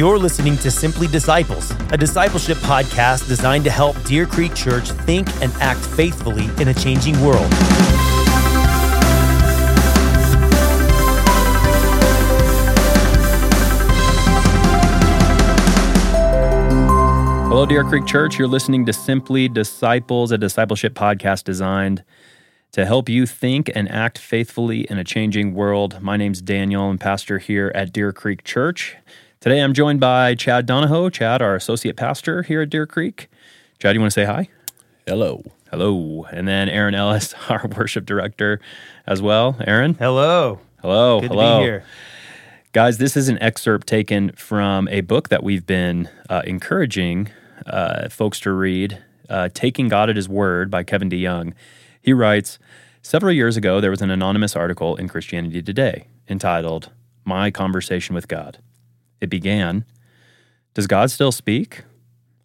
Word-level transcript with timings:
You're 0.00 0.18
listening 0.18 0.56
to 0.56 0.70
Simply 0.70 1.06
Disciples, 1.06 1.72
a 1.92 1.96
discipleship 1.98 2.56
podcast 2.56 3.28
designed 3.28 3.64
to 3.64 3.70
help 3.70 4.02
Deer 4.04 4.24
Creek 4.24 4.54
Church 4.54 4.92
think 4.92 5.28
and 5.42 5.52
act 5.60 5.80
faithfully 5.80 6.48
in 6.58 6.68
a 6.68 6.72
changing 6.72 7.20
world. 7.20 7.52
Hello, 17.50 17.66
Deer 17.66 17.84
Creek 17.84 18.06
Church. 18.06 18.38
You're 18.38 18.48
listening 18.48 18.86
to 18.86 18.94
Simply 18.94 19.48
Disciples, 19.48 20.32
a 20.32 20.38
discipleship 20.38 20.94
podcast 20.94 21.44
designed 21.44 22.04
to 22.72 22.86
help 22.86 23.10
you 23.10 23.26
think 23.26 23.70
and 23.74 23.86
act 23.90 24.16
faithfully 24.16 24.90
in 24.90 24.96
a 24.96 25.04
changing 25.04 25.52
world. 25.52 26.00
My 26.00 26.16
name's 26.16 26.40
Daniel. 26.40 26.88
I'm 26.88 26.96
pastor 26.96 27.36
here 27.36 27.70
at 27.74 27.92
Deer 27.92 28.14
Creek 28.14 28.44
Church. 28.44 28.96
Today 29.40 29.60
I'm 29.60 29.72
joined 29.72 30.00
by 30.00 30.34
Chad 30.34 30.66
Donahoe. 30.66 31.08
Chad, 31.08 31.40
our 31.40 31.54
associate 31.54 31.96
pastor 31.96 32.42
here 32.42 32.60
at 32.60 32.68
Deer 32.68 32.86
Creek. 32.86 33.30
Chad, 33.78 33.94
you 33.94 34.00
want 34.02 34.12
to 34.12 34.14
say 34.14 34.26
hi? 34.26 34.50
Hello. 35.06 35.42
Hello. 35.70 36.26
And 36.30 36.46
then 36.46 36.68
Aaron 36.68 36.94
Ellis, 36.94 37.34
our 37.48 37.66
worship 37.74 38.04
director 38.04 38.60
as 39.06 39.22
well. 39.22 39.56
Aaron? 39.66 39.94
Hello. 39.94 40.60
Hello. 40.82 41.22
Good 41.22 41.30
hello. 41.30 41.54
to 41.54 41.60
be 41.60 41.64
here. 41.64 41.84
Guys, 42.74 42.98
this 42.98 43.16
is 43.16 43.30
an 43.30 43.42
excerpt 43.42 43.86
taken 43.86 44.32
from 44.32 44.88
a 44.88 45.00
book 45.00 45.30
that 45.30 45.42
we've 45.42 45.64
been 45.64 46.10
uh, 46.28 46.42
encouraging 46.44 47.30
uh, 47.64 48.10
folks 48.10 48.40
to 48.40 48.52
read, 48.52 49.02
uh, 49.30 49.48
Taking 49.54 49.88
God 49.88 50.10
at 50.10 50.16
His 50.16 50.28
Word 50.28 50.70
by 50.70 50.82
Kevin 50.82 51.08
DeYoung. 51.08 51.54
He 52.02 52.12
writes 52.12 52.58
Several 53.00 53.32
years 53.32 53.56
ago, 53.56 53.80
there 53.80 53.90
was 53.90 54.02
an 54.02 54.10
anonymous 54.10 54.54
article 54.54 54.96
in 54.96 55.08
Christianity 55.08 55.62
Today 55.62 56.08
entitled, 56.28 56.90
My 57.24 57.50
Conversation 57.50 58.14
with 58.14 58.28
God. 58.28 58.58
It 59.20 59.28
began, 59.28 59.84
Does 60.74 60.86
God 60.86 61.10
still 61.10 61.32
speak? 61.32 61.82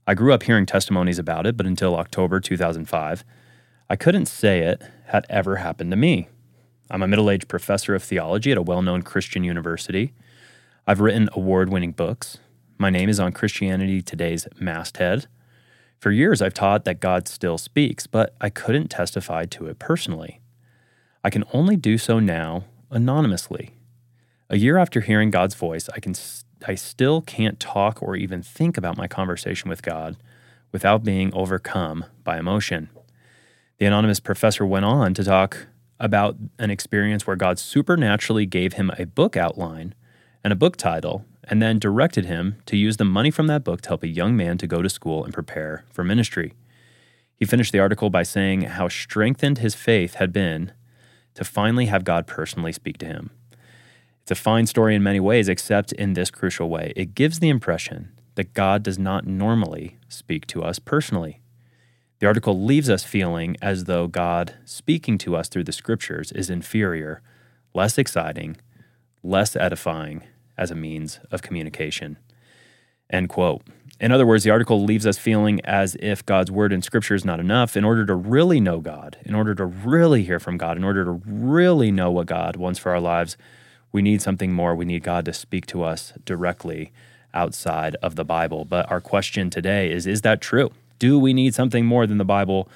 I 0.07 0.13
grew 0.13 0.33
up 0.33 0.43
hearing 0.43 0.65
testimonies 0.65 1.17
about 1.17 1.47
it, 1.47 1.57
but 1.57 1.65
until 1.65 1.95
October 1.95 2.39
2005, 2.39 3.23
I 3.89 3.95
couldn't 3.95 4.27
say 4.27 4.59
it 4.59 4.83
had 5.07 5.25
ever 5.29 5.57
happened 5.57 5.91
to 5.91 5.97
me. 5.97 6.29
I'm 6.89 7.01
a 7.01 7.07
middle 7.07 7.31
aged 7.31 7.47
professor 7.47 7.95
of 7.95 8.03
theology 8.03 8.51
at 8.51 8.57
a 8.57 8.61
well 8.61 8.81
known 8.81 9.01
Christian 9.01 9.43
university. 9.43 10.13
I've 10.85 10.99
written 10.99 11.29
award 11.33 11.69
winning 11.69 11.91
books. 11.91 12.37
My 12.77 12.89
name 12.89 13.09
is 13.09 13.19
on 13.19 13.31
Christianity 13.31 14.01
Today's 14.01 14.47
masthead. 14.59 15.27
For 15.99 16.11
years, 16.11 16.41
I've 16.41 16.53
taught 16.53 16.85
that 16.85 16.99
God 16.99 17.27
still 17.27 17.57
speaks, 17.57 18.05
but 18.05 18.35
I 18.39 18.49
couldn't 18.49 18.89
testify 18.89 19.45
to 19.45 19.67
it 19.67 19.79
personally. 19.79 20.41
I 21.23 21.31
can 21.31 21.45
only 21.53 21.75
do 21.75 21.97
so 21.97 22.19
now 22.19 22.65
anonymously. 22.91 23.71
A 24.49 24.57
year 24.57 24.77
after 24.77 25.01
hearing 25.01 25.31
God's 25.31 25.55
voice, 25.55 25.89
I 25.89 25.99
can 25.99 26.13
I 26.67 26.75
still 26.75 27.21
can't 27.21 27.59
talk 27.59 28.02
or 28.02 28.16
even 28.16 28.41
think 28.41 28.77
about 28.77 28.97
my 28.97 29.08
conversation 29.08 29.69
with 29.69 29.83
God 29.83 30.17
without 30.72 31.03
being 31.03 31.33
overcome 31.33 32.05
by 32.23 32.38
emotion. 32.38 32.89
The 33.77 33.85
anonymous 33.85 34.19
professor 34.19 34.66
went 34.66 34.85
on 34.85 35.13
to 35.13 35.23
talk 35.23 35.67
about 35.99 36.38
an 36.59 36.72
experience 36.72 37.25
where 37.27 37.35
God 37.35 37.59
supernaturally 37.59 38.45
gave 38.45 38.73
him 38.73 38.91
a 38.97 39.05
book 39.05 39.38
outline 39.38 39.94
and 40.44 40.52
a 40.52 40.55
book 40.55 40.77
title, 40.77 41.25
and 41.45 41.61
then 41.61 41.80
directed 41.80 42.25
him 42.25 42.57
to 42.67 42.77
use 42.77 42.97
the 42.97 43.03
money 43.03 43.31
from 43.31 43.47
that 43.47 43.63
book 43.63 43.81
to 43.81 43.89
help 43.89 44.03
a 44.03 44.07
young 44.07 44.35
man 44.35 44.59
to 44.59 44.67
go 44.67 44.81
to 44.81 44.89
school 44.89 45.23
and 45.23 45.33
prepare 45.33 45.85
for 45.91 46.03
ministry. 46.03 46.53
He 47.35 47.45
finished 47.45 47.72
the 47.72 47.79
article 47.79 48.09
by 48.09 48.23
saying 48.23 48.61
how 48.61 48.88
strengthened 48.88 49.57
his 49.57 49.73
faith 49.73 50.16
had 50.16 50.31
been 50.31 50.72
to 51.33 51.44
finally 51.44 51.88
have 51.88 52.03
God 52.03 52.27
personally 52.27 52.72
speak 52.72 53.00
to 53.00 53.05
him. 53.07 53.31
It's 54.25 54.31
a 54.31 54.43
fine 54.43 54.65
story 54.65 54.95
in 54.95 55.03
many 55.03 55.19
ways, 55.19 55.47
except 55.47 55.91
in 55.91 56.13
this 56.13 56.31
crucial 56.31 56.67
way. 56.67 56.93
It 56.95 57.13
gives 57.13 57.37
the 57.37 57.49
impression 57.49 58.11
that 58.33 58.55
God 58.55 58.81
does 58.81 58.97
not 58.97 59.27
normally 59.27 60.00
speak 60.09 60.47
to 60.47 60.63
us 60.63 60.79
personally. 60.79 61.41
The 62.17 62.25
article 62.25 62.59
leaves 62.59 62.89
us 62.89 63.03
feeling 63.03 63.55
as 63.61 63.83
though 63.83 64.07
God 64.07 64.55
speaking 64.66 65.19
to 65.19 65.35
us 65.35 65.47
through 65.47 65.66
the 65.66 65.72
scriptures 65.72 66.31
is 66.31 66.50
inferior, 66.50 67.22
less 67.75 68.00
exciting, 68.00 68.57
less 69.22 69.55
edifying 69.55 70.23
as 70.57 70.71
a 70.71 70.75
means 70.75 71.19
of 71.29 71.44
communication. 71.44 72.17
End 73.11 73.29
quote. 73.29 73.61
In 74.00 74.11
other 74.11 74.25
words, 74.25 74.44
the 74.44 74.50
article 74.50 74.83
leaves 74.83 75.05
us 75.05 75.19
feeling 75.19 75.63
as 75.66 75.95
if 76.00 76.25
God's 76.25 76.50
word 76.50 76.73
in 76.73 76.81
scripture 76.81 77.13
is 77.13 77.25
not 77.25 77.39
enough. 77.39 77.77
In 77.77 77.85
order 77.85 78.03
to 78.07 78.16
really 78.16 78.59
know 78.59 78.79
God, 78.79 79.17
in 79.23 79.35
order 79.35 79.53
to 79.53 79.66
really 79.66 80.23
hear 80.23 80.39
from 80.39 80.57
God, 80.57 80.77
in 80.77 80.83
order 80.83 81.05
to 81.05 81.21
really 81.27 81.91
know 81.91 82.09
what 82.09 82.25
God 82.25 82.55
wants 82.55 82.79
for 82.79 82.91
our 82.91 83.00
lives, 83.00 83.38
we 83.91 84.01
need 84.01 84.22
something 84.22 84.51
more. 84.51 84.75
We 84.75 84.85
need 84.85 85.03
God 85.03 85.25
to 85.25 85.34
speak 85.34 85.66
to 85.68 85.84
us 85.84 86.13
directly 86.25 86.91
outside 87.34 87.96
of 88.01 88.16
the 88.16 88.25
Bible. 88.25 88.66
But 88.66 88.90
our 88.90 89.01
question 89.01 89.50
today 89.50 89.91
is 89.91 90.07
Is 90.07 90.22
that 90.22 90.41
true? 90.41 90.72
Do 91.00 91.19
we 91.19 91.34
need 91.34 91.53
something 91.53 91.85
more 91.85 92.07
than 92.07 92.18
the 92.18 92.25
Bible 92.25 92.69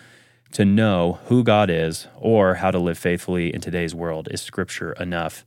to 0.52 0.66
know 0.66 1.20
who 1.26 1.44
God 1.44 1.70
is 1.70 2.08
or 2.18 2.56
how 2.56 2.72
to 2.72 2.80
live 2.80 2.98
faithfully 2.98 3.54
in 3.54 3.62
today's 3.62 3.96
world? 3.96 4.28
Is 4.32 4.42
Scripture 4.42 4.94
enough? 4.94 5.46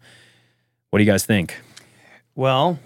What 0.90 0.98
do 0.98 1.04
you 1.04 1.10
guys 1.10 1.26
think? 1.26 1.60
Well, 2.34 2.78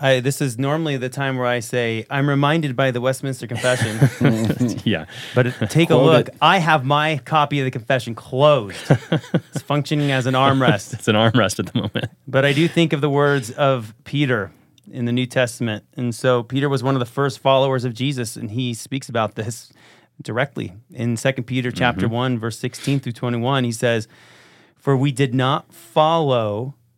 I, 0.00 0.20
this 0.20 0.40
is 0.40 0.58
normally 0.58 0.96
the 0.96 1.08
time 1.08 1.36
where 1.36 1.46
I 1.46 1.58
say, 1.58 2.06
I'm 2.08 2.28
reminded 2.28 2.76
by 2.76 2.92
the 2.92 3.00
Westminster 3.00 3.48
Confession. 3.48 4.78
yeah. 4.84 5.06
But 5.34 5.52
take 5.70 5.90
a 5.90 5.96
look. 5.96 6.28
It. 6.28 6.36
I 6.40 6.58
have 6.58 6.84
my 6.84 7.18
copy 7.24 7.58
of 7.58 7.64
the 7.64 7.72
confession 7.72 8.14
closed. 8.14 8.76
it's 8.90 9.62
functioning 9.62 10.12
as 10.12 10.26
an 10.26 10.34
armrest. 10.34 10.94
it's 10.94 11.08
an 11.08 11.16
armrest 11.16 11.58
at 11.58 11.72
the 11.72 11.80
moment. 11.80 12.06
But 12.28 12.44
I 12.44 12.52
do 12.52 12.68
think 12.68 12.92
of 12.92 13.00
the 13.00 13.10
words 13.10 13.50
of 13.50 13.92
Peter 14.04 14.52
in 14.90 15.04
the 15.04 15.12
New 15.12 15.26
Testament. 15.26 15.84
And 15.96 16.14
so 16.14 16.44
Peter 16.44 16.68
was 16.68 16.82
one 16.82 16.94
of 16.94 17.00
the 17.00 17.06
first 17.06 17.40
followers 17.40 17.84
of 17.84 17.92
Jesus, 17.92 18.36
and 18.36 18.52
he 18.52 18.74
speaks 18.74 19.08
about 19.08 19.34
this 19.34 19.72
directly 20.22 20.74
in 20.92 21.16
2 21.16 21.32
Peter 21.42 21.72
chapter 21.72 22.06
mm-hmm. 22.06 22.14
1, 22.14 22.38
verse 22.38 22.58
16 22.58 23.00
through 23.00 23.12
21. 23.12 23.64
He 23.64 23.72
says, 23.72 24.06
For 24.76 24.96
we 24.96 25.10
did 25.10 25.34
not 25.34 25.72
follow 25.72 26.74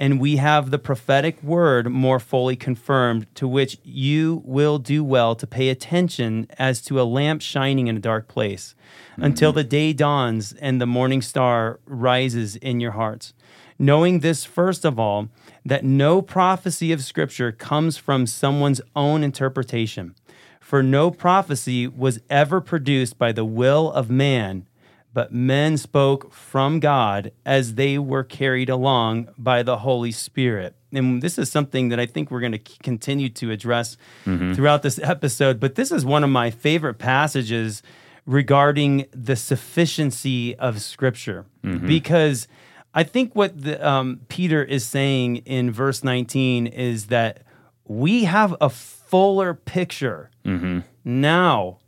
and 0.00 0.18
we 0.18 0.36
have 0.36 0.70
the 0.70 0.78
prophetic 0.78 1.40
word 1.42 1.90
more 1.90 2.18
fully 2.18 2.56
confirmed, 2.56 3.26
to 3.34 3.46
which 3.46 3.76
you 3.84 4.42
will 4.46 4.78
do 4.78 5.04
well 5.04 5.34
to 5.36 5.46
pay 5.46 5.68
attention 5.68 6.46
as 6.58 6.80
to 6.80 6.98
a 6.98 7.04
lamp 7.04 7.42
shining 7.42 7.86
in 7.86 7.98
a 7.98 8.00
dark 8.00 8.26
place, 8.26 8.74
mm-hmm. 9.12 9.24
until 9.24 9.52
the 9.52 9.62
day 9.62 9.92
dawns 9.92 10.54
and 10.54 10.80
the 10.80 10.86
morning 10.86 11.20
star 11.20 11.78
rises 11.84 12.56
in 12.56 12.80
your 12.80 12.92
hearts. 12.92 13.34
Knowing 13.78 14.20
this, 14.20 14.42
first 14.44 14.86
of 14.86 14.98
all, 14.98 15.28
that 15.66 15.84
no 15.84 16.22
prophecy 16.22 16.92
of 16.92 17.04
Scripture 17.04 17.52
comes 17.52 17.98
from 17.98 18.26
someone's 18.26 18.80
own 18.96 19.22
interpretation. 19.22 20.14
For 20.60 20.82
no 20.82 21.10
prophecy 21.10 21.86
was 21.86 22.20
ever 22.30 22.62
produced 22.62 23.18
by 23.18 23.32
the 23.32 23.44
will 23.44 23.92
of 23.92 24.08
man 24.08 24.66
but 25.12 25.32
men 25.32 25.76
spoke 25.76 26.32
from 26.32 26.80
God 26.80 27.32
as 27.44 27.74
they 27.74 27.98
were 27.98 28.22
carried 28.24 28.68
along 28.68 29.28
by 29.36 29.62
the 29.62 29.78
Holy 29.78 30.12
Spirit. 30.12 30.74
And 30.92 31.22
this 31.22 31.38
is 31.38 31.50
something 31.50 31.88
that 31.88 32.00
I 32.00 32.06
think 32.06 32.30
we're 32.30 32.40
going 32.40 32.52
to 32.52 32.78
continue 32.82 33.28
to 33.30 33.50
address 33.50 33.96
mm-hmm. 34.24 34.52
throughout 34.54 34.82
this 34.82 34.98
episode. 35.02 35.60
But 35.60 35.74
this 35.74 35.90
is 35.90 36.04
one 36.04 36.24
of 36.24 36.30
my 36.30 36.50
favorite 36.50 36.94
passages 36.94 37.82
regarding 38.26 39.06
the 39.12 39.36
sufficiency 39.36 40.54
of 40.56 40.80
Scripture 40.80 41.46
mm-hmm. 41.64 41.86
because 41.86 42.46
I 42.94 43.02
think 43.02 43.34
what 43.34 43.60
the, 43.60 43.86
um, 43.86 44.20
Peter 44.28 44.62
is 44.62 44.84
saying 44.84 45.36
in 45.38 45.70
verse 45.72 46.04
19 46.04 46.66
is 46.66 47.06
that 47.06 47.42
we 47.86 48.24
have 48.24 48.54
a 48.60 48.70
fuller 48.70 49.54
picture 49.54 50.30
mm-hmm. 50.44 50.80
now 51.04 51.78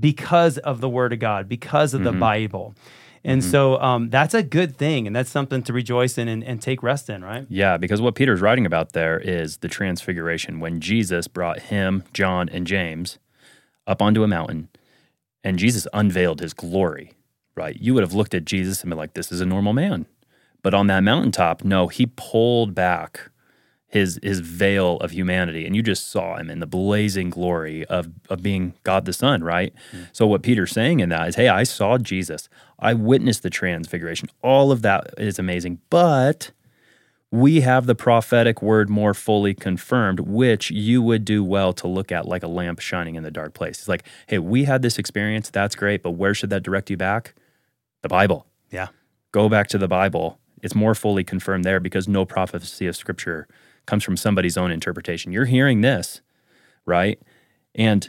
because 0.00 0.58
of 0.58 0.80
the 0.80 0.88
Word 0.88 1.12
of 1.12 1.18
God, 1.18 1.48
because 1.48 1.94
of 1.94 2.02
mm-hmm. 2.02 2.14
the 2.14 2.20
Bible. 2.20 2.74
And 3.24 3.42
mm-hmm. 3.42 3.50
so 3.50 3.80
um, 3.80 4.10
that's 4.10 4.34
a 4.34 4.42
good 4.42 4.76
thing. 4.76 5.06
And 5.06 5.14
that's 5.14 5.30
something 5.30 5.62
to 5.64 5.72
rejoice 5.72 6.16
in 6.16 6.28
and, 6.28 6.44
and, 6.44 6.62
take 6.62 6.82
rest 6.82 7.10
in, 7.10 7.24
right? 7.24 7.46
Yeah, 7.48 7.76
because 7.76 8.00
what 8.00 8.14
Peter's 8.14 8.40
writing 8.40 8.66
about 8.66 8.92
there 8.92 9.18
is 9.18 9.58
the 9.58 9.68
transfiguration 9.68 10.60
when 10.60 10.80
Jesus 10.80 11.26
brought 11.26 11.60
him, 11.60 12.04
John, 12.12 12.48
and 12.48 12.66
James 12.66 13.18
up 13.86 14.00
onto 14.00 14.22
a 14.22 14.28
mountain 14.28 14.68
and 15.42 15.58
Jesus 15.58 15.86
unveiled 15.92 16.40
his 16.40 16.54
glory, 16.54 17.12
right? 17.54 17.76
You 17.80 17.94
would 17.94 18.02
have 18.02 18.14
looked 18.14 18.34
at 18.34 18.44
Jesus 18.44 18.82
and 18.82 18.90
been 18.90 18.98
like, 18.98 19.14
this 19.14 19.30
is 19.30 19.40
a 19.40 19.46
normal 19.46 19.72
man. 19.72 20.06
But 20.62 20.74
on 20.74 20.88
that 20.88 21.04
mountaintop, 21.04 21.64
no, 21.64 21.86
he 21.86 22.06
pulled 22.16 22.74
back 22.74 23.30
his 23.88 24.18
his 24.22 24.40
veil 24.40 24.96
of 24.98 25.12
humanity 25.12 25.64
and 25.64 25.76
you 25.76 25.82
just 25.82 26.10
saw 26.10 26.36
him 26.36 26.50
in 26.50 26.58
the 26.58 26.66
blazing 26.66 27.30
glory 27.30 27.84
of 27.86 28.08
of 28.28 28.42
being 28.42 28.74
God 28.82 29.04
the 29.04 29.12
Son, 29.12 29.44
right? 29.44 29.72
Mm. 29.92 30.08
So 30.12 30.26
what 30.26 30.42
Peter's 30.42 30.72
saying 30.72 31.00
in 31.00 31.08
that 31.10 31.28
is, 31.28 31.36
hey, 31.36 31.48
I 31.48 31.62
saw 31.62 31.96
Jesus. 31.98 32.48
I 32.78 32.94
witnessed 32.94 33.42
the 33.42 33.50
transfiguration. 33.50 34.28
All 34.42 34.72
of 34.72 34.82
that 34.82 35.14
is 35.16 35.38
amazing, 35.38 35.80
but 35.88 36.50
we 37.30 37.60
have 37.60 37.86
the 37.86 37.94
prophetic 37.94 38.62
word 38.62 38.88
more 38.88 39.14
fully 39.14 39.54
confirmed, 39.54 40.20
which 40.20 40.70
you 40.70 41.02
would 41.02 41.24
do 41.24 41.42
well 41.42 41.72
to 41.74 41.88
look 41.88 42.12
at 42.12 42.26
like 42.26 42.42
a 42.42 42.48
lamp 42.48 42.80
shining 42.80 43.14
in 43.14 43.22
the 43.22 43.30
dark 43.30 43.54
place. 43.54 43.78
It's 43.78 43.88
like, 43.88 44.04
hey, 44.26 44.38
we 44.38 44.64
had 44.64 44.82
this 44.82 44.98
experience. 44.98 45.50
That's 45.50 45.74
great, 45.74 46.02
but 46.02 46.12
where 46.12 46.34
should 46.34 46.50
that 46.50 46.62
direct 46.62 46.88
you 46.88 46.96
back? 46.96 47.34
The 48.02 48.08
Bible. 48.08 48.46
Yeah. 48.70 48.88
Go 49.32 49.48
back 49.48 49.68
to 49.68 49.78
the 49.78 49.88
Bible. 49.88 50.38
It's 50.62 50.74
more 50.74 50.94
fully 50.94 51.24
confirmed 51.24 51.64
there 51.64 51.80
because 51.80 52.08
no 52.08 52.24
prophecy 52.24 52.86
of 52.86 52.96
Scripture 52.96 53.48
comes 53.86 54.04
from 54.04 54.16
somebody's 54.16 54.56
own 54.56 54.70
interpretation. 54.70 55.32
You're 55.32 55.44
hearing 55.46 55.80
this, 55.80 56.20
right? 56.84 57.20
And 57.74 58.08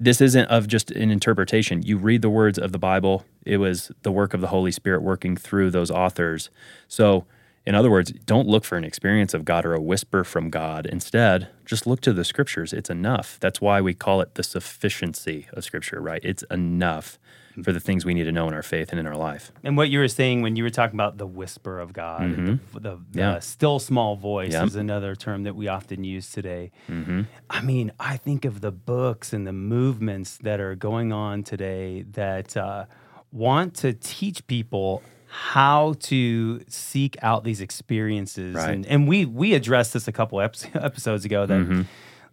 this 0.00 0.20
isn't 0.20 0.46
of 0.46 0.68
just 0.68 0.90
an 0.90 1.10
interpretation. 1.10 1.82
You 1.82 1.96
read 1.96 2.22
the 2.22 2.30
words 2.30 2.58
of 2.58 2.72
the 2.72 2.78
Bible, 2.78 3.24
it 3.44 3.58
was 3.58 3.90
the 4.02 4.12
work 4.12 4.34
of 4.34 4.40
the 4.40 4.48
Holy 4.48 4.70
Spirit 4.70 5.02
working 5.02 5.36
through 5.36 5.70
those 5.70 5.90
authors. 5.90 6.50
So, 6.86 7.26
in 7.66 7.74
other 7.74 7.90
words, 7.90 8.12
don't 8.24 8.48
look 8.48 8.64
for 8.64 8.78
an 8.78 8.84
experience 8.84 9.34
of 9.34 9.44
God 9.44 9.66
or 9.66 9.74
a 9.74 9.80
whisper 9.80 10.24
from 10.24 10.48
God. 10.48 10.86
Instead, 10.86 11.48
just 11.66 11.86
look 11.86 12.00
to 12.00 12.14
the 12.14 12.24
scriptures. 12.24 12.72
It's 12.72 12.88
enough. 12.88 13.36
That's 13.40 13.60
why 13.60 13.82
we 13.82 13.92
call 13.92 14.22
it 14.22 14.36
the 14.36 14.42
sufficiency 14.42 15.48
of 15.52 15.64
scripture, 15.64 16.00
right? 16.00 16.22
It's 16.24 16.44
enough 16.44 17.18
for 17.62 17.72
the 17.72 17.80
things 17.80 18.04
we 18.04 18.14
need 18.14 18.24
to 18.24 18.32
know 18.32 18.48
in 18.48 18.54
our 18.54 18.62
faith 18.62 18.90
and 18.90 19.00
in 19.00 19.06
our 19.06 19.16
life. 19.16 19.52
And 19.62 19.76
what 19.76 19.88
you 19.90 19.98
were 19.98 20.08
saying 20.08 20.42
when 20.42 20.56
you 20.56 20.62
were 20.62 20.70
talking 20.70 20.96
about 20.96 21.18
the 21.18 21.26
whisper 21.26 21.80
of 21.80 21.92
God, 21.92 22.22
mm-hmm. 22.22 22.56
the, 22.74 22.80
the, 22.80 23.00
the 23.12 23.40
still 23.40 23.78
small 23.78 24.16
voice 24.16 24.54
is 24.54 24.76
another 24.76 25.14
term 25.14 25.44
that 25.44 25.54
we 25.54 25.68
often 25.68 26.04
use 26.04 26.30
today. 26.30 26.70
Mm-hmm. 26.88 27.22
I 27.50 27.60
mean, 27.62 27.92
I 27.98 28.16
think 28.16 28.44
of 28.44 28.60
the 28.60 28.72
books 28.72 29.32
and 29.32 29.46
the 29.46 29.52
movements 29.52 30.38
that 30.38 30.60
are 30.60 30.74
going 30.74 31.12
on 31.12 31.42
today 31.42 32.02
that 32.12 32.56
uh, 32.56 32.86
want 33.32 33.74
to 33.76 33.92
teach 33.92 34.46
people 34.46 35.02
how 35.28 35.94
to 36.00 36.62
seek 36.68 37.16
out 37.22 37.44
these 37.44 37.60
experiences. 37.60 38.54
Right. 38.54 38.70
And, 38.70 38.86
and 38.86 39.08
we 39.08 39.26
we 39.26 39.54
addressed 39.54 39.92
this 39.92 40.08
a 40.08 40.12
couple 40.12 40.40
episodes 40.40 41.24
ago 41.24 41.46
that 41.46 41.60
mm-hmm. 41.60 41.82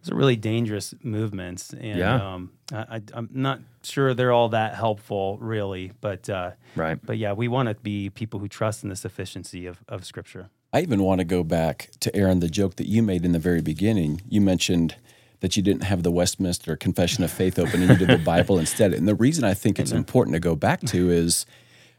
Those 0.06 0.12
are 0.12 0.16
really 0.16 0.36
dangerous 0.36 0.94
movements. 1.02 1.72
And 1.72 1.98
yeah. 1.98 2.34
um, 2.34 2.52
I, 2.72 3.02
am 3.14 3.28
not 3.32 3.60
sure 3.82 4.14
they're 4.14 4.32
all 4.32 4.50
that 4.50 4.74
helpful, 4.74 5.38
really. 5.38 5.92
But 6.00 6.28
uh, 6.30 6.52
right. 6.76 6.98
But 7.04 7.18
yeah, 7.18 7.32
we 7.32 7.48
want 7.48 7.68
to 7.68 7.74
be 7.74 8.10
people 8.10 8.40
who 8.40 8.48
trust 8.48 8.82
in 8.84 8.88
the 8.88 8.96
sufficiency 8.96 9.66
of, 9.66 9.82
of 9.88 10.04
Scripture. 10.04 10.50
I 10.72 10.80
even 10.80 11.02
want 11.02 11.20
to 11.20 11.24
go 11.24 11.42
back 11.42 11.90
to 12.00 12.14
Aaron, 12.14 12.40
the 12.40 12.48
joke 12.48 12.76
that 12.76 12.86
you 12.88 13.02
made 13.02 13.24
in 13.24 13.32
the 13.32 13.38
very 13.38 13.62
beginning. 13.62 14.22
You 14.28 14.40
mentioned 14.40 14.96
that 15.40 15.56
you 15.56 15.62
didn't 15.62 15.84
have 15.84 16.02
the 16.02 16.10
Westminster 16.10 16.76
Confession 16.76 17.24
of 17.24 17.30
Faith 17.30 17.58
open 17.58 17.82
and 17.82 17.90
you 17.90 18.06
did 18.06 18.08
the 18.08 18.24
Bible 18.24 18.58
instead. 18.60 18.94
And 18.94 19.06
the 19.06 19.14
reason 19.14 19.44
I 19.44 19.54
think 19.54 19.78
it's 19.78 19.92
important 19.92 20.34
to 20.34 20.40
go 20.40 20.54
back 20.54 20.80
to 20.82 21.10
is 21.10 21.46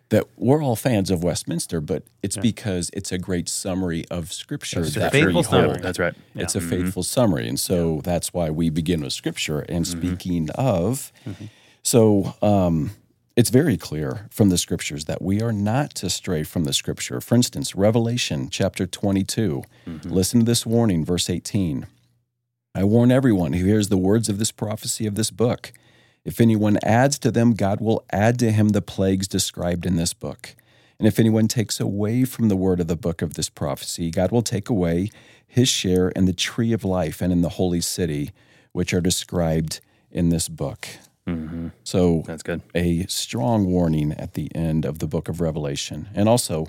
that 0.10 0.26
we're 0.38 0.64
all 0.64 0.76
fans 0.76 1.12
of 1.12 1.24
Westminster, 1.24 1.82
but 1.82 2.04
it's 2.24 2.38
yeah. 2.38 2.42
because 2.42 2.90
it's 2.94 3.12
a 3.12 3.18
great 3.18 3.50
summary 3.50 4.06
of 4.10 4.32
Scripture 4.32 4.82
it's 4.82 4.96
that 4.96 5.12
faithful 5.12 5.44
summary. 5.44 5.80
That's 5.82 6.00
right. 6.00 6.14
Yeah. 6.34 6.44
It's 6.44 6.56
a 6.56 6.60
mm-hmm. 6.60 6.70
faithful 6.70 7.04
summary, 7.04 7.48
and 7.48 7.60
so 7.60 8.02
that's 8.04 8.34
why 8.34 8.50
we 8.50 8.70
begin 8.70 9.02
with 9.02 9.14
Scripture. 9.14 9.60
And 9.60 9.86
mm-hmm. 9.86 10.00
speaking 10.00 10.50
of, 10.52 11.12
mm-hmm. 11.26 11.46
so 11.84 12.36
um, 12.42 12.92
it's 13.36 13.50
very 13.50 13.76
clear 13.76 14.28
from 14.32 14.50
the 14.50 14.58
Scriptures 14.58 15.06
that 15.06 15.22
we 15.22 15.42
are 15.42 15.52
not 15.52 15.94
to 15.96 16.10
stray 16.10 16.44
from 16.44 16.64
the 16.64 16.74
Scripture. 16.74 17.20
For 17.20 17.36
instance, 17.36 17.76
Revelation 17.76 18.50
chapter 18.50 18.88
twenty-two. 18.88 19.64
Mm-hmm. 19.86 20.10
Listen 20.10 20.40
to 20.40 20.46
this 20.46 20.66
warning, 20.66 21.04
verse 21.04 21.30
eighteen. 21.30 21.88
I 22.74 22.84
warn 22.84 23.12
everyone 23.12 23.54
who 23.54 23.66
hears 23.66 23.90
the 23.90 23.98
words 23.98 24.30
of 24.30 24.38
this 24.38 24.52
prophecy 24.52 25.06
of 25.08 25.16
this 25.16 25.32
book. 25.32 25.74
If 26.28 26.42
anyone 26.42 26.78
adds 26.84 27.18
to 27.20 27.32
them, 27.32 27.54
God 27.54 27.80
will 27.80 28.04
add 28.12 28.38
to 28.40 28.52
him 28.52 28.70
the 28.70 28.82
plagues 28.82 29.30
described 29.30 29.86
in 29.86 29.96
this 29.96 30.14
book. 30.14 30.56
And 31.00 31.08
if 31.08 31.20
anyone 31.20 31.48
takes 31.48 31.80
away 31.80 32.26
from 32.26 32.50
the 32.50 32.58
word 32.58 32.82
of 32.82 32.88
the 32.88 32.98
book 32.98 33.22
of 33.22 33.36
this 33.36 33.50
prophecy, 33.50 34.12
God 34.12 34.30
will 34.30 34.42
take 34.42 34.68
away 34.68 35.10
his 35.48 35.70
share 35.70 36.10
in 36.10 36.26
the 36.26 36.34
tree 36.34 36.74
of 36.74 36.84
life 36.84 37.22
and 37.22 37.32
in 37.32 37.44
the 37.44 37.56
holy 37.56 37.80
city, 37.80 38.32
which 38.74 38.94
are 38.94 39.00
described 39.00 39.80
in 40.12 40.28
this 40.28 40.50
book. 40.50 40.90
Mm-hmm. 41.26 41.70
So 41.86 42.24
that's 42.28 42.44
good. 42.44 42.62
A 42.76 43.06
strong 43.06 43.66
warning 43.66 44.12
at 44.12 44.34
the 44.34 44.54
end 44.54 44.84
of 44.84 45.00
the 45.00 45.08
book 45.08 45.30
of 45.30 45.40
Revelation, 45.40 46.10
and 46.14 46.28
also 46.28 46.68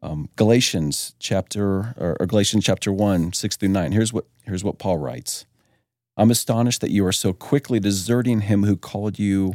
um, 0.00 0.30
Galatians 0.36 1.14
chapter 1.18 1.94
or, 1.98 2.16
or 2.18 2.26
Galatians 2.26 2.64
chapter 2.64 2.90
one 2.90 3.34
six 3.34 3.56
through 3.56 3.68
nine. 3.68 3.92
Here's 3.92 4.12
what 4.12 4.24
here's 4.44 4.64
what 4.64 4.78
Paul 4.78 4.96
writes. 4.96 5.44
I'm 6.16 6.30
astonished 6.30 6.80
that 6.80 6.90
you 6.90 7.04
are 7.06 7.12
so 7.12 7.32
quickly 7.32 7.78
deserting 7.78 8.42
him 8.42 8.64
who 8.64 8.76
called 8.76 9.18
you 9.18 9.54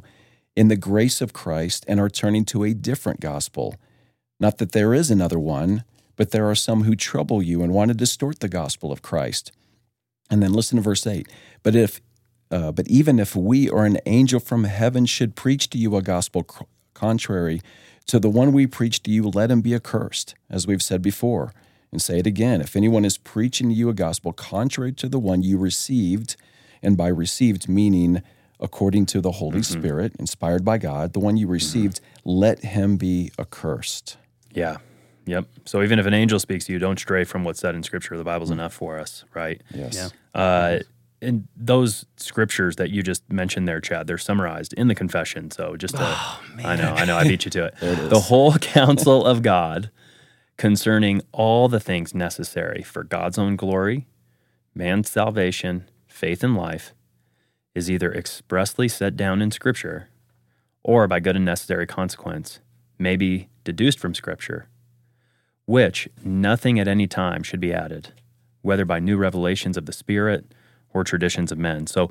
in 0.56 0.68
the 0.68 0.76
grace 0.76 1.22
of 1.22 1.34
Christ 1.34 1.86
and 1.88 2.00
are 2.00 2.10
turning 2.10 2.46
to 2.46 2.64
a 2.64 2.74
different 2.74 3.20
gospel. 3.20 3.76
Not 4.40 4.58
that 4.60 4.72
there 4.72 4.94
is 4.94 5.10
another 5.10 5.40
one, 5.40 5.84
but 6.16 6.32
there 6.32 6.50
are 6.50 6.56
some 6.56 6.84
who 6.84 6.96
trouble 6.96 7.42
you 7.42 7.64
and 7.64 7.74
want 7.74 7.90
to 7.90 7.96
distort 7.96 8.40
the 8.40 8.50
gospel 8.50 8.92
of 8.92 9.02
Christ. 9.02 9.52
And 10.30 10.44
then 10.44 10.54
listen 10.54 10.78
to 10.78 10.84
verse 10.84 11.08
8. 11.08 11.28
But 11.64 11.76
if 11.76 12.02
uh, 12.52 12.72
but 12.72 12.88
even 12.90 13.18
if 13.18 13.34
we 13.34 13.70
or 13.70 13.86
an 13.86 13.98
angel 14.06 14.40
from 14.40 14.66
heaven 14.66 15.06
should 15.06 15.38
preach 15.38 15.70
to 15.70 15.78
you 15.78 15.96
a 15.96 16.02
gospel 16.02 16.46
contrary 16.94 17.62
to 18.08 18.20
the 18.20 18.30
one 18.30 18.52
we 18.52 18.68
preach 18.68 19.02
to 19.04 19.10
you, 19.10 19.24
let 19.24 19.50
him 19.50 19.62
be 19.62 19.74
accursed, 19.74 20.36
as 20.50 20.68
we've 20.68 20.82
said 20.82 21.02
before. 21.02 21.54
And 21.92 22.02
say 22.02 22.20
it 22.20 22.28
again 22.28 22.62
if 22.62 22.76
anyone 22.76 23.04
is 23.04 23.18
preaching 23.18 23.70
to 23.70 23.76
you 23.76 23.90
a 23.90 23.94
gospel 23.94 24.32
contrary 24.32 24.94
to 24.94 25.10
the 25.10 25.20
one 25.20 25.42
you 25.42 25.58
received, 25.58 26.36
and 26.82 26.96
by 26.98 27.08
received 27.08 27.68
meaning 27.68 28.22
according 28.60 29.08
to 29.08 29.22
the 29.22 29.32
Holy 29.32 29.60
mm-hmm. 29.60 29.80
Spirit, 29.80 30.14
inspired 30.20 30.64
by 30.64 30.78
God, 30.78 31.14
the 31.14 31.20
one 31.20 31.36
you 31.36 31.46
mm-hmm. 31.46 31.54
received, 31.54 32.00
mm-hmm. 32.00 32.30
let 32.30 32.64
him 32.64 32.96
be 32.96 33.32
accursed. 33.40 34.18
Yeah. 34.54 34.78
Yep. 35.26 35.48
So 35.66 35.82
even 35.84 36.00
if 36.00 36.06
an 36.06 36.14
angel 36.14 36.40
speaks 36.40 36.66
to 36.66 36.74
you, 36.74 36.80
don't 36.80 37.00
stray 37.00 37.24
from 37.24 37.44
what's 37.44 37.60
said 37.60 37.76
in 37.76 37.84
Scripture. 37.84 38.18
The 38.18 38.24
Bible's 38.24 38.50
mm-hmm. 38.50 38.60
enough 38.60 38.74
for 38.74 39.00
us, 39.00 39.26
right? 39.34 39.62
Yes. 39.74 39.96
Yeah. 39.96 40.40
Uh, 40.40 40.80
and 41.24 41.48
those 41.56 42.06
scriptures 42.18 42.78
that 42.78 42.90
you 42.90 43.04
just 43.04 43.32
mentioned 43.32 43.68
there, 43.68 43.80
Chad, 43.80 44.08
they're 44.08 44.18
summarized 44.18 44.74
in 44.74 44.88
the 44.88 44.96
confession. 44.96 45.52
So 45.52 45.76
just 45.76 45.96
to, 45.96 46.02
oh, 46.04 46.42
I 46.64 46.76
know, 46.76 46.94
I 46.96 47.06
know, 47.06 47.16
I 47.16 47.28
beat 47.28 47.46
you 47.46 47.52
to 47.52 47.66
it. 47.66 47.76
it 47.82 48.10
the 48.10 48.20
whole 48.20 48.54
counsel 48.58 49.24
of 49.24 49.44
God 49.44 49.92
concerning 50.58 51.22
all 51.32 51.68
the 51.68 51.80
things 51.80 52.14
necessary 52.14 52.84
for 52.84 53.04
God's 53.04 53.38
own 53.38 53.56
glory, 53.56 54.08
man's 54.76 55.10
salvation, 55.10 55.90
faith 56.08 56.44
and 56.44 56.56
life 56.56 56.94
is 57.74 57.90
either 57.90 58.14
expressly 58.14 58.88
set 58.88 59.16
down 59.16 59.42
in 59.42 59.52
Scripture 59.52 60.10
or 60.84 61.08
by 61.08 61.20
good 61.20 61.36
and 61.36 61.46
necessary 61.46 61.88
consequence 61.88 62.60
may 62.98 63.16
be 63.16 63.50
deduced 63.64 64.00
from 64.00 64.14
Scripture, 64.14 64.68
which 65.66 66.10
nothing 66.24 66.80
at 66.80 66.88
any 66.88 67.08
time 67.08 67.44
should 67.44 67.60
be 67.60 67.74
added, 67.74 68.14
whether 68.62 68.86
by 68.86 69.00
new 69.00 69.18
revelations 69.18 69.78
of 69.78 69.86
the 69.86 69.94
Spirit 69.94 70.54
or 70.94 71.04
traditions 71.04 71.52
of 71.52 71.58
men. 71.58 71.88
So, 71.88 72.10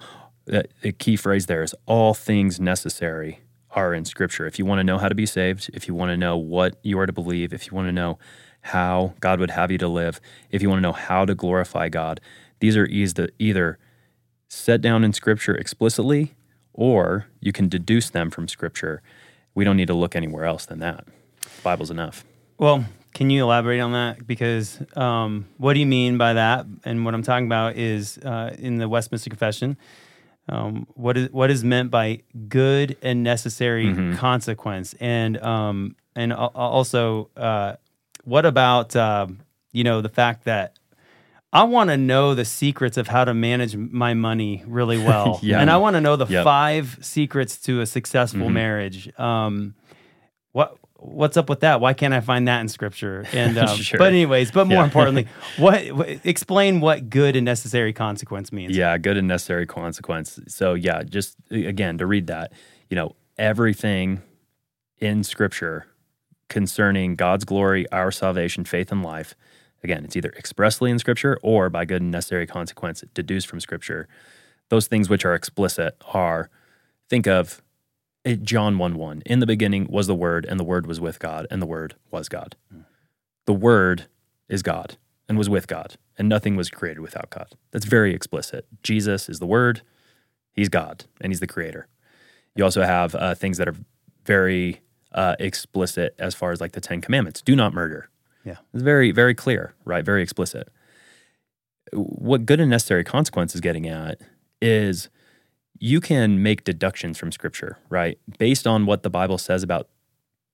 uh, 0.50 0.62
the 0.81 0.93
key 0.93 1.17
phrase 1.17 1.47
there 1.47 1.62
is 1.62 1.75
all 1.87 2.14
things 2.14 2.59
necessary 2.59 3.41
are 3.73 3.95
in 3.95 4.05
Scripture. 4.05 4.47
If 4.47 4.59
you 4.59 4.65
want 4.65 4.81
to 4.81 4.85
know 4.85 4.99
how 4.99 5.09
to 5.09 5.15
be 5.15 5.27
saved, 5.27 5.71
if 5.73 5.87
you 5.87 5.95
want 5.95 6.11
to 6.11 6.17
know 6.17 6.37
what 6.37 6.77
you 6.83 6.99
are 6.99 7.07
to 7.07 7.12
believe, 7.12 7.53
if 7.53 7.67
you 7.67 7.73
want 7.75 7.89
to 7.89 7.93
know 7.93 8.19
how 8.62 9.15
God 9.21 9.41
would 9.41 9.50
have 9.50 9.71
you 9.71 9.79
to 9.79 9.89
live, 9.89 10.21
if 10.50 10.61
you 10.62 10.69
want 10.69 10.79
to 10.79 10.83
know 10.83 10.93
how 10.93 11.25
to 11.25 11.35
glorify 11.35 11.89
God, 11.89 12.21
these 12.61 12.77
are 12.77 12.87
either 12.87 13.79
set 14.49 14.81
down 14.81 15.05
in 15.05 15.12
Scripture 15.12 15.55
explicitly, 15.55 16.35
or 16.73 17.27
you 17.41 17.53
can 17.53 17.69
deduce 17.69 18.11
them 18.11 18.31
from 18.31 18.49
Scripture. 18.49 19.03
We 19.55 19.65
don't 19.65 19.77
need 19.77 19.89
to 19.89 19.95
look 19.95 20.15
anywhere 20.15 20.45
else 20.45 20.67
than 20.67 20.81
that. 20.81 21.07
The 21.43 21.62
Bible's 21.62 21.91
enough. 21.91 22.25
Well, 22.59 22.85
can 23.15 23.31
you 23.31 23.43
elaborate 23.43 23.81
on 23.81 23.93
that? 23.93 24.27
Because 24.27 24.81
um, 24.97 25.47
what 25.57 25.75
do 25.75 25.81
you 25.81 25.87
mean 25.87 26.19
by 26.19 26.35
that? 26.35 26.67
And 26.85 27.05
what 27.05 27.15
I'm 27.15 27.23
talking 27.23 27.47
about 27.47 27.77
is 27.77 28.19
uh, 28.19 28.55
in 28.59 28.79
the 28.79 28.89
Westminster 28.89 29.31
Confession. 29.31 29.77
Um, 30.49 30.87
what 30.94 31.16
is 31.16 31.30
what 31.30 31.50
is 31.50 31.62
meant 31.62 31.90
by 31.90 32.23
good 32.49 32.97
and 33.02 33.23
necessary 33.23 33.87
mm-hmm. 33.87 34.16
consequence, 34.16 34.94
and 34.99 35.40
um, 35.42 35.97
and 36.16 36.32
also 36.32 37.30
uh, 37.37 37.76
what 38.25 38.47
about 38.47 38.97
uh, 38.97 39.28
you 39.73 39.85
know 39.85 40.00
the 40.00 40.09
fact 40.09 40.44
that 40.44 40.78
I 41.52 41.64
want 41.64 41.90
to 41.90 41.97
know 41.97 42.35
the 42.35 42.44
secrets 42.44 42.97
of 42.97 43.09
how 43.09 43.25
to 43.25 43.35
manage 43.35 43.76
my 43.76 44.14
money 44.14 44.62
really 44.66 44.99
well. 44.99 45.40
yeah. 45.42 45.61
And 45.61 45.70
I 45.70 45.78
want 45.78 45.94
to 45.94 46.00
know 46.00 46.16
the 46.16 46.26
yep. 46.26 46.44
five 46.44 46.99
secrets 47.00 47.59
to 47.62 47.80
a 47.80 47.87
successful 47.87 48.42
mm-hmm. 48.42 48.54
marriage. 48.54 49.18
Um, 49.18 49.75
what's 51.00 51.37
up 51.37 51.49
with 51.49 51.61
that? 51.61 51.80
Why 51.80 51.92
can't 51.92 52.14
I 52.14 52.21
find 52.21 52.47
that 52.49 52.61
in 52.61 52.69
scripture? 52.69 53.26
And 53.33 53.57
um, 53.59 53.76
sure. 53.76 53.99
but 53.99 54.09
anyways, 54.09 54.50
but 54.50 54.66
more 54.66 54.78
yeah. 54.78 54.85
importantly, 54.85 55.26
what, 55.57 55.87
what, 55.92 56.09
explain 56.25 56.80
what 56.80 57.09
good 57.09 57.37
and 57.37 57.45
necessary 57.45 57.92
consequence 57.92 58.52
means? 58.52 58.76
Yeah, 58.76 58.97
good 58.99 59.16
and 59.16 59.28
necessary 59.28 59.66
consequence. 59.66 60.38
So 60.49 60.75
yeah, 60.75 61.02
just 61.02 61.37
again 61.50 61.99
to 61.99 62.07
read 62.07 62.26
that, 62.26 62.52
you 62.88 62.97
know, 62.97 63.16
everything 63.38 64.23
in 64.99 65.25
scripture 65.25 65.87
concerning 66.49 67.16
God's 67.16 67.45
glory, 67.45 67.90
our 67.92 68.11
salvation, 68.11 68.64
faith 68.64 68.92
and 68.92 69.02
life 69.02 69.35
Again, 69.83 70.04
it's 70.04 70.16
either 70.16 70.33
expressly 70.37 70.90
in 70.90 70.99
Scripture 70.99 71.38
or 71.42 71.71
by 71.71 71.85
good 71.85 72.02
and 72.02 72.11
necessary 72.11 72.47
consequence 72.47 73.02
deduced 73.14 73.47
from 73.47 73.61
Scripture. 73.61 74.09
Those 74.69 74.87
things 74.87 75.09
which 75.09 75.25
are 75.25 75.35
explicit 75.35 75.97
are 76.12 76.50
think 77.09 77.26
of 77.26 77.62
John 78.43 78.79
1 78.79 78.95
1. 78.97 79.23
In 79.27 79.41
the 79.41 79.47
beginning 79.47 79.87
was 79.91 80.07
the 80.07 80.15
Word, 80.15 80.45
and 80.45 80.61
the 80.61 80.65
Word 80.65 80.87
was 80.87 81.00
with 81.00 81.19
God, 81.19 81.47
and 81.50 81.61
the 81.61 81.67
Word 81.67 81.95
was 82.11 82.29
God. 82.29 82.57
The 83.47 83.55
Word 83.55 84.07
is 84.49 84.62
God 84.62 84.97
and 85.29 85.39
was 85.39 85.49
with 85.49 85.67
God, 85.67 85.97
and 86.19 86.29
nothing 86.29 86.57
was 86.57 86.71
created 86.71 87.00
without 87.00 87.31
God. 87.31 87.55
That's 87.71 87.87
very 87.87 88.15
explicit. 88.15 88.67
Jesus 88.83 89.29
is 89.29 89.39
the 89.39 89.47
Word, 89.47 89.83
He's 90.53 90.69
God, 90.69 91.05
and 91.21 91.33
He's 91.33 91.41
the 91.41 91.47
Creator. 91.47 91.87
You 92.55 92.65
also 92.65 92.83
have 92.83 93.15
uh, 93.15 93.35
things 93.35 93.57
that 93.59 93.69
are 93.69 93.77
very 94.27 94.81
uh, 95.12 95.37
explicit 95.39 96.15
as 96.19 96.35
far 96.35 96.53
as 96.53 96.61
like 96.61 96.73
the 96.73 96.81
Ten 96.81 97.00
Commandments 97.00 97.43
do 97.43 97.57
not 97.57 97.73
murder. 97.73 98.11
Yeah. 98.45 98.57
It's 98.75 98.83
very, 98.83 99.12
very 99.12 99.35
clear, 99.35 99.75
right? 99.85 100.05
Very 100.05 100.23
explicit. 100.23 100.69
What 101.93 102.47
good 102.47 102.61
and 102.61 102.71
necessary 102.71 103.05
consequence 103.05 103.55
is 103.55 103.61
getting 103.61 103.89
at 103.89 104.21
is 104.61 105.09
you 105.81 106.01
can 106.01 106.43
make 106.43 106.63
deductions 106.65 107.19
from 107.19 107.33
scripture, 107.33 107.79
right? 107.89 108.19
Based 108.39 108.67
on 108.67 108.87
what 108.87 109.03
the 109.03 109.11
Bible 109.11 109.39
says 109.39 109.63
about 109.63 109.89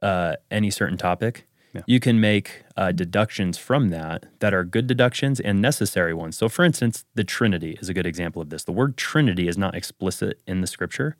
uh, 0.00 0.36
any 0.50 0.70
certain 0.70 0.96
topic, 0.96 1.46
Yeah. 1.74 1.82
you 1.86 1.98
can 2.00 2.20
make 2.20 2.62
uh, 2.76 2.92
deductions 2.92 3.58
from 3.58 3.90
that 3.90 4.26
that 4.38 4.54
are 4.54 4.64
good 4.64 4.86
deductions 4.86 5.40
and 5.40 5.60
necessary 5.60 6.14
ones. 6.14 6.38
So, 6.38 6.48
for 6.48 6.64
instance, 6.64 7.04
the 7.14 7.24
Trinity 7.24 7.76
is 7.80 7.88
a 7.88 7.94
good 7.94 8.06
example 8.06 8.40
of 8.40 8.50
this. 8.50 8.64
The 8.64 8.72
word 8.72 8.96
Trinity 8.96 9.48
is 9.48 9.58
not 9.58 9.74
explicit 9.74 10.40
in 10.46 10.60
the 10.60 10.66
scripture, 10.66 11.16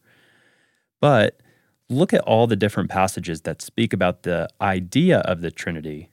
but 1.01 1.41
look 1.89 2.13
at 2.15 2.21
all 2.23 2.47
the 2.47 2.57
different 2.57 2.91
passages 2.91 3.43
that 3.43 3.61
speak 3.61 3.93
about 3.93 4.23
the 4.23 4.49
idea 4.61 5.19
of 5.21 5.41
the 5.41 5.51
Trinity. 5.51 6.11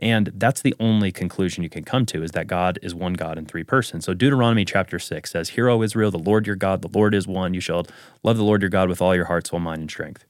And 0.00 0.32
that's 0.34 0.62
the 0.62 0.74
only 0.80 1.12
conclusion 1.12 1.62
you 1.62 1.68
can 1.68 1.84
come 1.84 2.06
to 2.06 2.22
is 2.22 2.30
that 2.32 2.46
God 2.46 2.78
is 2.82 2.94
one 2.94 3.12
God 3.12 3.36
in 3.36 3.46
three 3.46 3.64
persons. 3.64 4.06
So 4.06 4.14
Deuteronomy 4.14 4.64
chapter 4.64 4.98
6 4.98 5.30
says, 5.30 5.50
Hear, 5.50 5.68
O 5.68 5.82
Israel, 5.82 6.10
the 6.10 6.18
Lord 6.18 6.46
your 6.46 6.56
God, 6.56 6.82
the 6.82 6.88
Lord 6.88 7.14
is 7.14 7.28
one. 7.28 7.54
You 7.54 7.60
shall 7.60 7.86
love 8.22 8.38
the 8.38 8.44
Lord 8.44 8.62
your 8.62 8.70
God 8.70 8.88
with 8.88 9.02
all 9.02 9.14
your 9.14 9.26
heart, 9.26 9.46
soul, 9.46 9.60
mind, 9.60 9.82
and 9.82 9.90
strength. 9.90 10.24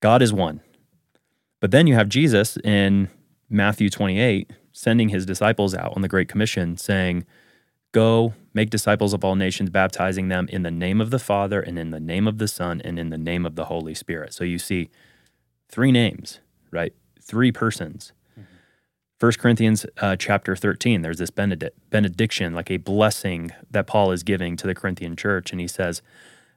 God 0.00 0.20
is 0.20 0.32
one. 0.32 0.60
But 1.60 1.70
then 1.70 1.86
you 1.86 1.94
have 1.94 2.10
Jesus 2.10 2.58
in 2.58 3.08
Matthew 3.48 3.88
28 3.88 4.50
sending 4.72 5.08
his 5.08 5.24
disciples 5.24 5.74
out 5.74 5.94
on 5.96 6.02
the 6.02 6.08
Great 6.08 6.28
Commission 6.28 6.76
saying, 6.76 7.24
Go 7.92 8.34
make 8.52 8.70
disciples 8.70 9.14
of 9.14 9.24
all 9.24 9.36
nations, 9.36 9.70
baptizing 9.70 10.28
them 10.28 10.48
in 10.50 10.62
the 10.64 10.70
name 10.70 11.00
of 11.00 11.10
the 11.10 11.18
Father 11.20 11.60
and 11.60 11.78
in 11.78 11.90
the 11.90 12.00
name 12.00 12.26
of 12.26 12.38
the 12.38 12.48
Son 12.48 12.82
and 12.84 12.98
in 12.98 13.10
the 13.10 13.16
name 13.16 13.46
of 13.46 13.54
the 13.54 13.66
Holy 13.66 13.94
Spirit. 13.94 14.34
So 14.34 14.42
you 14.42 14.58
see 14.58 14.90
three 15.68 15.92
names, 15.92 16.40
right? 16.72 16.92
Three 17.22 17.52
persons. 17.52 18.12
First 19.18 19.38
Corinthians 19.38 19.86
uh, 19.98 20.16
chapter 20.16 20.56
13, 20.56 21.02
there's 21.02 21.18
this 21.18 21.30
benedict, 21.30 21.78
benediction, 21.90 22.52
like 22.52 22.70
a 22.70 22.78
blessing 22.78 23.52
that 23.70 23.86
Paul 23.86 24.10
is 24.10 24.22
giving 24.22 24.56
to 24.56 24.66
the 24.66 24.74
Corinthian 24.74 25.14
church. 25.16 25.52
And 25.52 25.60
he 25.60 25.68
says, 25.68 26.02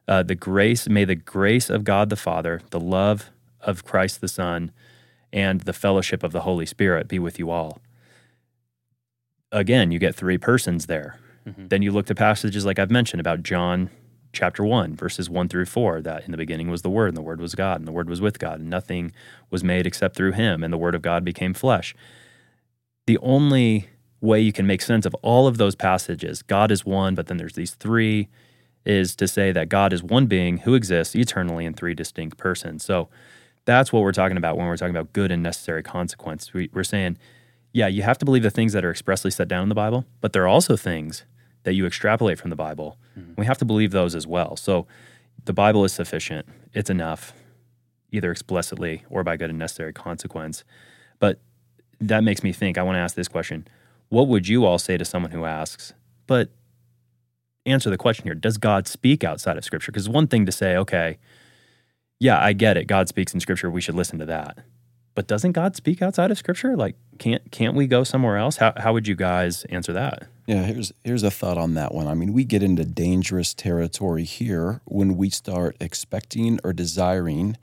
uh, 0.08 0.24
the 0.24 0.36
grace, 0.36 0.90
may 0.90 1.06
the 1.06 1.16
grace 1.16 1.70
of 1.70 1.84
God 1.84 2.10
the 2.10 2.16
Father, 2.16 2.62
the 2.72 2.80
love 2.80 3.30
of 3.62 3.84
Christ 3.84 4.22
the 4.22 4.28
Son, 4.28 4.72
and 5.32 5.62
the 5.62 5.74
fellowship 5.74 6.24
of 6.24 6.32
the 6.32 6.42
Holy 6.42 6.66
Spirit 6.66 7.08
be 7.08 7.20
with 7.20 7.38
you 7.38 7.52
all. 7.52 7.80
Again, 9.52 9.92
you 9.92 10.00
get 10.00 10.16
three 10.16 10.38
persons 10.38 10.88
there. 10.88 11.20
Then 11.68 11.82
you 11.82 11.92
look 11.92 12.06
to 12.08 12.16
passages 12.16 12.66
like 12.66 12.80
I've 12.80 12.92
mentioned 12.92 13.20
about 13.22 13.44
John 13.44 13.90
chapter 14.34 14.64
1, 14.64 14.96
verses 14.96 15.30
1 15.30 15.48
through 15.48 15.66
4, 15.66 16.02
that 16.02 16.26
in 16.26 16.32
the 16.32 16.38
beginning 16.38 16.70
was 16.70 16.82
the 16.82 16.90
Word, 16.90 17.10
and 17.10 17.18
the 17.18 17.22
Word 17.22 17.40
was 17.40 17.56
God, 17.56 17.80
and 17.80 17.88
the 17.88 17.92
Word 17.92 18.10
was 18.10 18.22
with 18.22 18.40
God, 18.40 18.60
and 18.60 18.70
nothing 18.70 19.12
was 19.50 19.64
made 19.64 19.88
except 19.88 20.16
through 20.16 20.34
him, 20.34 20.64
and 20.64 20.74
the 20.74 20.78
Word 20.78 20.96
of 20.96 21.02
God 21.02 21.24
became 21.24 21.54
flesh. 21.54 21.96
The 23.08 23.18
only 23.18 23.90
way 24.22 24.40
you 24.40 24.54
can 24.54 24.68
make 24.68 24.82
sense 24.82 25.06
of 25.06 25.16
all 25.16 25.48
of 25.48 25.58
those 25.58 25.76
passages, 25.76 26.42
God 26.44 26.72
is 26.72 26.86
one, 26.86 27.16
but 27.16 27.28
then 27.28 27.38
there's 27.38 27.54
these 27.54 27.74
three, 27.74 28.30
is 28.86 29.16
to 29.16 29.28
say 29.28 29.52
that 29.52 29.70
God 29.70 29.92
is 29.92 30.04
one 30.04 30.28
being 30.28 30.60
who 30.60 30.76
exists 30.76 31.16
eternally 31.16 31.66
in 31.66 31.74
three 31.74 31.94
distinct 31.94 32.38
persons. 32.38 32.86
So 32.86 33.10
that's 33.66 33.92
what 33.92 34.02
we're 34.02 34.14
talking 34.14 34.38
about 34.38 34.58
when 34.58 34.68
we're 34.68 34.78
talking 34.78 34.96
about 34.96 35.12
good 35.12 35.32
and 35.32 35.44
necessary 35.44 35.84
consequence. 35.84 36.54
We, 36.54 36.70
we're 36.74 36.84
saying, 36.84 37.18
yeah, 37.74 37.88
you 37.88 38.02
have 38.04 38.18
to 38.20 38.26
believe 38.26 38.44
the 38.44 38.50
things 38.50 38.74
that 38.74 38.86
are 38.86 38.92
expressly 38.92 39.32
set 39.32 39.48
down 39.48 39.64
in 39.64 39.70
the 39.70 39.76
Bible, 39.76 40.06
but 40.22 40.34
there 40.34 40.44
are 40.44 40.48
also 40.48 40.78
things 40.78 41.26
that 41.64 41.74
you 41.74 41.86
extrapolate 41.86 42.40
from 42.40 42.50
the 42.50 42.56
Bible. 42.56 42.98
Mm-hmm. 43.20 43.34
We 43.38 43.46
have 43.46 43.58
to 43.58 43.66
believe 43.66 43.92
those 43.92 44.16
as 44.16 44.26
well. 44.26 44.56
So 44.56 44.88
the 45.44 45.54
Bible 45.54 45.84
is 45.84 45.92
sufficient, 45.92 46.48
it's 46.74 46.90
enough, 46.90 47.34
either 48.12 48.32
explicitly 48.32 49.04
or 49.10 49.24
by 49.24 49.38
good 49.38 49.50
and 49.50 49.60
necessary 49.60 49.92
consequence. 49.92 50.64
But 51.20 51.40
that 52.00 52.24
makes 52.24 52.44
me 52.44 52.54
think 52.54 52.78
I 52.78 52.84
want 52.84 52.96
to 52.96 53.00
ask 53.00 53.16
this 53.16 53.28
question 53.28 53.68
What 54.10 54.28
would 54.28 54.48
you 54.48 54.66
all 54.66 54.78
say 54.78 54.98
to 54.98 55.06
someone 55.06 55.32
who 55.32 55.46
asks, 55.46 55.94
but 56.26 56.50
answer 57.66 57.90
the 57.90 57.98
question 57.98 58.26
here 58.26 58.36
Does 58.36 58.58
God 58.58 58.88
speak 58.88 59.24
outside 59.24 59.58
of 59.58 59.64
Scripture? 59.64 59.92
Because 59.92 60.10
one 60.10 60.28
thing 60.28 60.46
to 60.46 60.52
say, 60.52 60.76
okay, 60.78 61.18
yeah, 62.20 62.42
I 62.42 62.54
get 62.54 62.78
it. 62.78 62.86
God 62.86 63.08
speaks 63.08 63.34
in 63.34 63.40
Scripture. 63.40 63.70
We 63.70 63.82
should 63.82 63.96
listen 63.96 64.20
to 64.20 64.26
that. 64.26 64.60
But 65.14 65.28
doesn't 65.28 65.54
God 65.54 65.76
speak 65.76 66.02
outside 66.02 66.30
of 66.30 66.38
Scripture? 66.38 66.76
Like, 66.76 66.96
can't 67.18 67.52
can't 67.52 67.76
we 67.76 67.88
go 67.88 68.04
somewhere 68.04 68.38
else? 68.38 68.58
How 68.58 68.74
how 68.78 68.94
would 68.94 69.08
you 69.08 69.16
guys 69.16 69.66
answer 69.66 69.94
that? 69.94 70.28
Yeah, 70.46 70.64
here's 70.64 70.92
here's 71.04 71.24
a 71.24 71.32
thought 71.32 71.58
on 71.58 71.74
that 71.74 71.94
one. 71.94 72.08
I 72.08 72.14
mean, 72.14 72.34
we 72.34 72.44
get 72.44 72.64
into 72.64 72.86
dangerous 72.86 73.54
territory 73.54 74.24
here 74.24 74.82
when 74.86 75.18
we 75.18 75.30
start 75.30 75.76
expecting 75.80 76.60
or 76.64 76.72
desiring 76.72 77.58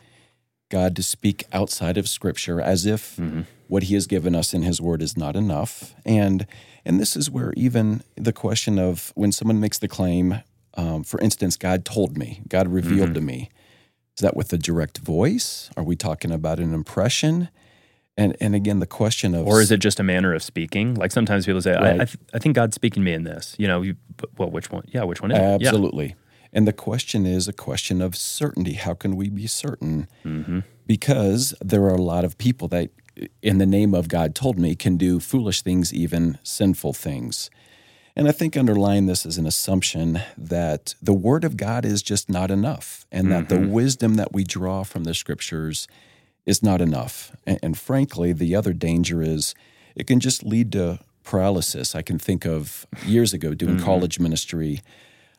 God 0.68 0.96
to 0.96 1.02
speak 1.02 1.44
outside 1.52 1.96
of 1.96 2.08
Scripture 2.08 2.60
as 2.60 2.86
if 2.86 3.16
mm-hmm. 3.16 3.42
What 3.74 3.82
He 3.84 3.94
has 3.94 4.06
given 4.06 4.36
us 4.36 4.54
in 4.54 4.62
His 4.62 4.80
Word 4.80 5.02
is 5.02 5.16
not 5.16 5.34
enough. 5.34 5.94
And 6.06 6.46
and 6.86 7.00
this 7.00 7.16
is 7.16 7.28
where 7.28 7.52
even 7.56 8.02
the 8.14 8.32
question 8.32 8.78
of 8.78 9.12
when 9.16 9.32
someone 9.32 9.58
makes 9.58 9.78
the 9.80 9.88
claim, 9.88 10.42
um, 10.74 11.02
for 11.02 11.20
instance, 11.20 11.56
God 11.56 11.84
told 11.84 12.16
me, 12.16 12.42
God 12.48 12.68
revealed 12.68 13.14
to 13.14 13.20
me. 13.20 13.50
Is 14.16 14.22
that 14.22 14.36
with 14.36 14.52
a 14.52 14.58
direct 14.58 14.98
voice? 14.98 15.70
Are 15.76 15.82
we 15.82 15.96
talking 15.96 16.30
about 16.30 16.60
an 16.60 16.72
impression? 16.72 17.48
And 18.16 18.36
and 18.40 18.54
again, 18.54 18.78
the 18.78 18.86
question 18.86 19.34
of 19.34 19.44
Or 19.48 19.60
is 19.60 19.72
it 19.72 19.80
just 19.80 19.98
a 19.98 20.04
manner 20.04 20.32
of 20.32 20.42
speaking? 20.42 20.94
Like 20.94 21.10
sometimes 21.10 21.44
people 21.44 21.60
say, 21.60 21.74
I, 21.74 21.82
Right. 21.82 22.00
I, 22.02 22.04
th- 22.04 22.18
I 22.32 22.38
think 22.38 22.54
God's 22.54 22.76
speaking 22.76 23.02
to 23.02 23.04
me 23.04 23.12
in 23.12 23.24
this. 23.24 23.56
You 23.58 23.66
know, 23.66 23.82
you, 23.82 23.96
well, 24.38 24.50
which 24.52 24.70
one? 24.70 24.84
Yeah, 24.86 25.02
which 25.02 25.20
one 25.20 25.32
is 25.32 25.38
it? 25.38 25.42
Yeah. 25.42 25.54
Absolutely. 25.68 26.14
And 26.52 26.68
the 26.68 26.72
question 26.72 27.26
is 27.26 27.48
a 27.48 27.52
question 27.52 28.00
of 28.00 28.14
certainty. 28.14 28.74
How 28.74 28.94
can 28.94 29.16
we 29.16 29.28
be 29.30 29.48
certain? 29.48 30.06
Because 30.86 31.54
there 31.60 31.82
are 31.82 31.96
a 32.04 32.06
lot 32.14 32.24
of 32.24 32.38
people 32.38 32.68
that, 32.68 32.90
in 33.42 33.58
the 33.58 33.66
name 33.66 33.94
of 33.94 34.08
God 34.08 34.34
told 34.34 34.58
me, 34.58 34.74
can 34.74 34.96
do 34.96 35.20
foolish 35.20 35.62
things, 35.62 35.92
even 35.92 36.38
sinful 36.42 36.94
things. 36.94 37.50
And 38.16 38.28
I 38.28 38.32
think 38.32 38.56
underlying 38.56 39.06
this 39.06 39.26
is 39.26 39.38
an 39.38 39.46
assumption 39.46 40.20
that 40.38 40.94
the 41.02 41.12
Word 41.12 41.42
of 41.42 41.56
God 41.56 41.84
is 41.84 42.02
just 42.02 42.30
not 42.30 42.50
enough, 42.50 43.06
and 43.10 43.30
that 43.32 43.48
the 43.48 43.58
wisdom 43.58 44.14
that 44.14 44.32
we 44.32 44.44
draw 44.44 44.84
from 44.84 45.04
the 45.04 45.14
Scriptures 45.14 45.88
is 46.46 46.62
not 46.62 46.80
enough. 46.80 47.32
And, 47.44 47.58
and 47.62 47.78
frankly, 47.78 48.32
the 48.32 48.54
other 48.54 48.72
danger 48.72 49.20
is 49.20 49.54
it 49.96 50.06
can 50.06 50.20
just 50.20 50.44
lead 50.44 50.70
to 50.72 51.00
paralysis. 51.24 51.94
I 51.94 52.02
can 52.02 52.18
think 52.18 52.44
of 52.44 52.86
years 53.04 53.32
ago 53.32 53.54
doing 53.54 53.80
college 53.80 54.20
ministry. 54.20 54.80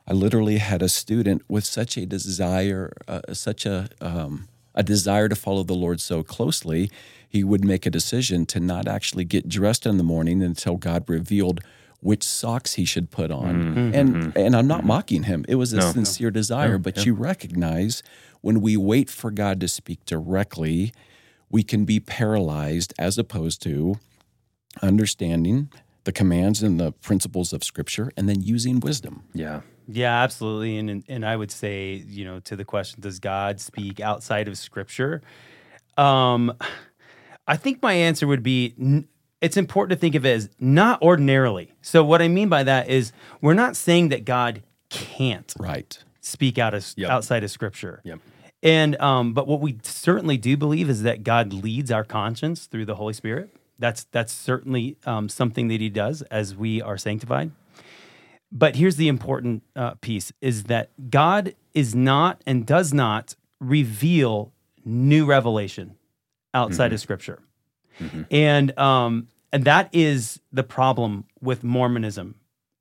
I 0.07 0.13
literally 0.13 0.57
had 0.57 0.81
a 0.81 0.89
student 0.89 1.43
with 1.47 1.63
such 1.63 1.95
a 1.95 2.05
desire, 2.05 2.91
uh, 3.07 3.33
such 3.33 3.65
a 3.65 3.87
um, 4.01 4.47
a 4.75 4.83
desire 4.83 5.27
to 5.29 5.35
follow 5.35 5.63
the 5.63 5.73
Lord 5.73 5.99
so 5.99 6.21
closely, 6.21 6.91
he 7.27 7.43
would 7.43 7.65
make 7.65 7.85
a 7.85 7.89
decision 7.89 8.45
to 8.47 8.59
not 8.59 8.87
actually 8.87 9.25
get 9.25 9.49
dressed 9.49 9.85
in 9.85 9.97
the 9.97 10.03
morning 10.03 10.43
until 10.43 10.77
God 10.77 11.09
revealed 11.09 11.61
which 12.01 12.23
socks 12.23 12.73
he 12.73 12.85
should 12.85 13.09
put 13.09 13.31
on. 13.31 13.55
Mm-hmm. 13.55 13.95
And 13.95 14.15
mm-hmm. 14.15 14.37
and 14.37 14.55
I'm 14.55 14.67
not 14.67 14.85
mocking 14.85 15.23
him. 15.23 15.43
It 15.47 15.55
was 15.55 15.73
a 15.73 15.81
sincere 15.81 16.29
desire, 16.29 16.77
but 16.77 17.05
you 17.05 17.13
recognize 17.15 18.03
when 18.41 18.61
we 18.61 18.77
wait 18.77 19.09
for 19.09 19.31
God 19.31 19.59
to 19.61 19.67
speak 19.67 20.05
directly, 20.05 20.93
we 21.49 21.63
can 21.63 21.83
be 21.83 21.99
paralyzed 21.99 22.93
as 22.99 23.17
opposed 23.17 23.61
to 23.63 23.95
understanding 24.83 25.71
the 26.03 26.11
commands 26.11 26.61
and 26.61 26.79
the 26.79 26.91
principles 26.91 27.53
of 27.53 27.63
scripture 27.63 28.11
and 28.15 28.29
then 28.29 28.41
using 28.41 28.79
wisdom. 28.79 29.23
Yeah. 29.33 29.61
Yeah, 29.87 30.23
absolutely. 30.23 30.77
And, 30.77 30.89
and 30.89 31.03
and 31.07 31.25
I 31.25 31.35
would 31.35 31.51
say, 31.51 32.03
you 32.07 32.25
know, 32.25 32.39
to 32.41 32.55
the 32.55 32.65
question, 32.65 33.01
does 33.01 33.19
God 33.19 33.59
speak 33.59 33.99
outside 33.99 34.47
of 34.47 34.57
Scripture? 34.57 35.21
Um, 35.97 36.53
I 37.47 37.57
think 37.57 37.81
my 37.81 37.93
answer 37.93 38.27
would 38.27 38.43
be 38.43 38.73
n- 38.79 39.07
it's 39.41 39.57
important 39.57 39.97
to 39.97 40.01
think 40.01 40.15
of 40.15 40.25
it 40.25 40.31
as 40.33 40.49
not 40.59 41.01
ordinarily. 41.01 41.71
So 41.81 42.03
what 42.03 42.21
I 42.21 42.27
mean 42.27 42.49
by 42.49 42.63
that 42.63 42.89
is 42.89 43.11
we're 43.41 43.53
not 43.53 43.75
saying 43.75 44.09
that 44.09 44.25
God 44.25 44.63
can't 44.89 45.53
Right. 45.59 45.97
speak 46.21 46.57
out 46.57 46.73
of 46.73 46.85
Yep. 46.97 47.09
outside 47.09 47.43
of 47.43 47.51
Scripture. 47.51 48.01
Yep. 48.03 48.19
And 48.63 48.99
um, 48.99 49.33
but 49.33 49.47
what 49.47 49.61
we 49.61 49.77
certainly 49.83 50.37
do 50.37 50.57
believe 50.57 50.89
is 50.89 51.03
that 51.03 51.23
God 51.23 51.53
leads 51.53 51.91
our 51.91 52.03
conscience 52.03 52.65
through 52.65 52.85
the 52.85 52.95
Holy 52.95 53.13
Spirit. 53.13 53.55
That's 53.77 54.05
that's 54.05 54.33
certainly 54.33 54.97
um, 55.05 55.29
something 55.29 55.67
that 55.67 55.81
He 55.81 55.89
does 55.89 56.23
as 56.23 56.55
we 56.55 56.81
are 56.81 56.97
sanctified. 56.97 57.51
But 58.57 58.77
here's 58.77 58.95
the 58.95 59.09
important 59.09 59.63
uh, 59.75 59.95
piece: 59.95 60.31
is 60.41 60.63
that 60.63 60.89
God 61.11 61.53
is 61.73 61.93
not 61.93 62.41
and 62.47 62.65
does 62.65 62.93
not 62.93 63.35
reveal 63.59 64.53
new 64.85 65.25
revelation 65.25 65.97
outside 66.53 66.93
of 66.93 66.99
Scripture. 67.01 67.41
And 68.31 68.77
um, 68.79 69.27
and 69.51 69.65
that 69.65 69.89
is 69.93 70.39
the 70.51 70.63
problem 70.63 71.25
with 71.41 71.63
Mormonism 71.63 72.35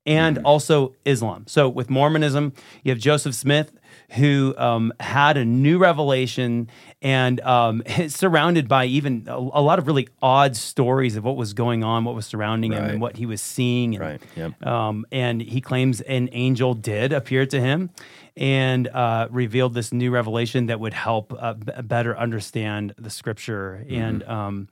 and 0.05 0.37
also 0.39 0.95
Islam. 1.05 1.45
So 1.47 1.67
with 1.67 1.89
Mormonism, 1.89 2.53
you 2.83 2.91
have 2.91 2.99
Joseph 2.99 3.35
Smith, 3.35 3.71
who 4.11 4.53
um, 4.57 4.93
had 4.99 5.35
a 5.37 5.45
new 5.45 5.77
revelation 5.77 6.69
and 7.01 7.41
um, 7.41 7.81
surrounded 8.07 8.67
by 8.67 8.85
even 8.85 9.25
a, 9.27 9.35
a, 9.35 9.61
lot 9.61 9.79
of 9.79 9.87
really 9.87 10.07
odd 10.21 10.55
stories 10.55 11.15
of 11.15 11.23
what 11.23 11.35
was 11.35 11.53
going 11.53 11.83
on, 11.83 12.03
what 12.03 12.15
was 12.15 12.25
surrounding 12.25 12.73
him, 12.73 12.83
and 12.83 13.01
what 13.01 13.17
he 13.17 13.25
was 13.25 13.41
seeing. 13.41 13.95
And, 13.95 14.01
Right, 14.03 14.21
yep. 14.35 14.65
um, 14.65 15.05
and 15.11 15.41
he 15.41 15.61
claims 15.61 16.01
an 16.01 16.29
angel 16.31 16.73
did 16.73 17.13
appear 17.13 17.45
to 17.47 17.59
him 17.59 17.89
and 18.37 18.87
uh, 18.89 19.27
revealed 19.31 19.73
this 19.73 19.93
new 19.93 20.11
revelation 20.11 20.67
that 20.67 20.79
would 20.79 20.93
help 20.93 21.33
uh, 21.37 21.53
b- 21.53 21.71
better 21.83 22.17
understand 22.17 22.93
the 22.97 23.09
scripture. 23.09 23.85
And 23.89 24.23
um, 24.23 24.67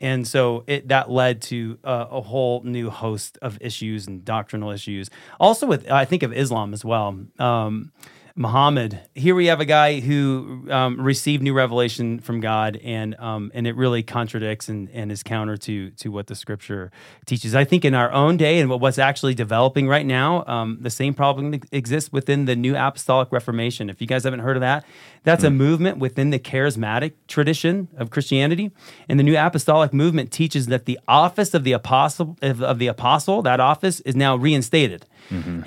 and 0.00 0.26
so 0.26 0.64
it 0.66 0.88
that 0.88 1.10
led 1.10 1.42
to 1.42 1.78
uh, 1.84 2.06
a 2.10 2.20
whole 2.20 2.62
new 2.64 2.90
host 2.90 3.38
of 3.42 3.58
issues 3.60 4.06
and 4.06 4.24
doctrinal 4.24 4.70
issues. 4.70 5.10
Also, 5.38 5.66
with 5.66 5.90
I 5.90 6.04
think 6.04 6.22
of 6.22 6.32
Islam 6.32 6.72
as 6.72 6.84
well. 6.84 7.18
Um, 7.38 7.92
Muhammad. 8.36 9.00
Here 9.14 9.36
we 9.36 9.46
have 9.46 9.60
a 9.60 9.64
guy 9.64 10.00
who 10.00 10.66
um, 10.68 11.00
received 11.00 11.40
new 11.40 11.52
revelation 11.52 12.18
from 12.18 12.40
God, 12.40 12.80
and 12.82 13.14
um, 13.20 13.52
and 13.54 13.64
it 13.64 13.76
really 13.76 14.02
contradicts 14.02 14.68
and, 14.68 14.90
and 14.90 15.12
is 15.12 15.22
counter 15.22 15.56
to 15.58 15.90
to 15.90 16.08
what 16.08 16.26
the 16.26 16.34
Scripture 16.34 16.90
teaches. 17.26 17.54
I 17.54 17.64
think 17.64 17.84
in 17.84 17.94
our 17.94 18.10
own 18.10 18.36
day 18.36 18.58
and 18.58 18.68
what's 18.68 18.98
actually 18.98 19.34
developing 19.34 19.86
right 19.86 20.04
now, 20.04 20.44
um, 20.48 20.78
the 20.80 20.90
same 20.90 21.14
problem 21.14 21.60
exists 21.70 22.12
within 22.12 22.46
the 22.46 22.56
New 22.56 22.74
Apostolic 22.74 23.30
Reformation. 23.30 23.88
If 23.88 24.00
you 24.00 24.08
guys 24.08 24.24
haven't 24.24 24.40
heard 24.40 24.56
of 24.56 24.62
that, 24.62 24.84
that's 25.22 25.44
a 25.44 25.50
movement 25.50 25.98
within 25.98 26.30
the 26.30 26.40
charismatic 26.40 27.12
tradition 27.28 27.86
of 27.96 28.10
Christianity, 28.10 28.72
and 29.08 29.16
the 29.16 29.24
New 29.24 29.38
Apostolic 29.38 29.92
movement 29.92 30.32
teaches 30.32 30.66
that 30.66 30.86
the 30.86 30.98
office 31.06 31.54
of 31.54 31.62
the 31.62 31.72
apostle 31.72 32.36
of, 32.42 32.60
of 32.60 32.80
the 32.80 32.88
apostle, 32.88 33.42
that 33.42 33.60
office, 33.60 34.00
is 34.00 34.16
now 34.16 34.34
reinstated, 34.34 35.06